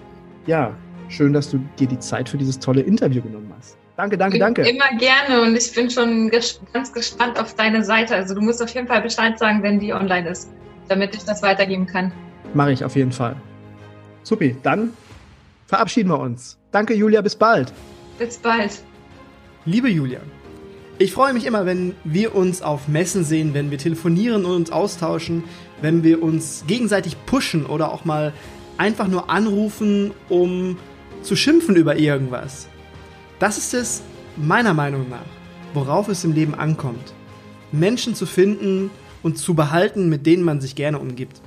[0.45, 0.77] ja,
[1.09, 3.46] schön, dass du dir die Zeit für dieses tolle Interview genommen hast.
[3.97, 4.61] Danke, danke, danke.
[4.61, 8.13] Immer gerne und ich bin schon ges ganz gespannt auf deine Seite.
[8.13, 10.51] Also du musst auf jeden Fall Bescheid sagen, wenn die online ist,
[10.87, 12.11] damit ich das weitergeben kann.
[12.53, 13.35] Mache ich auf jeden Fall.
[14.21, 14.93] Supi, dann
[15.65, 16.59] verabschieden wir uns.
[16.71, 17.73] Danke, Julia, bis bald.
[18.19, 18.83] Bis bald.
[19.65, 20.19] Liebe Julia,
[20.99, 24.71] ich freue mich immer, wenn wir uns auf Messen sehen, wenn wir telefonieren und uns
[24.71, 25.43] austauschen,
[25.81, 28.31] wenn wir uns gegenseitig pushen oder auch mal
[28.77, 30.77] einfach nur anrufen, um
[31.23, 32.69] zu schimpfen über irgendwas.
[33.39, 34.01] Das ist es
[34.35, 35.25] meiner Meinung nach,
[35.73, 37.13] worauf es im Leben ankommt.
[37.71, 38.89] Menschen zu finden
[39.21, 41.41] und zu behalten, mit denen man sich gerne umgibt.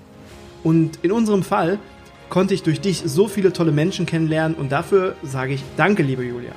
[0.62, 1.78] Und in unserem Fall
[2.28, 6.22] konnte ich durch dich so viele tolle Menschen kennenlernen und dafür sage ich danke, liebe
[6.22, 6.52] Julia.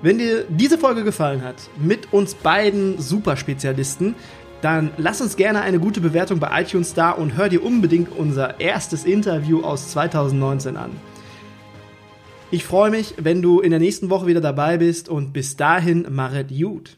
[0.00, 4.14] Wenn dir diese Folge gefallen hat, mit uns beiden Superspezialisten,
[4.60, 8.60] dann lass uns gerne eine gute Bewertung bei iTunes da und hör dir unbedingt unser
[8.60, 10.90] erstes Interview aus 2019 an.
[12.54, 16.06] Ich freue mich, wenn du in der nächsten Woche wieder dabei bist und bis dahin
[16.08, 16.96] Maret Jud.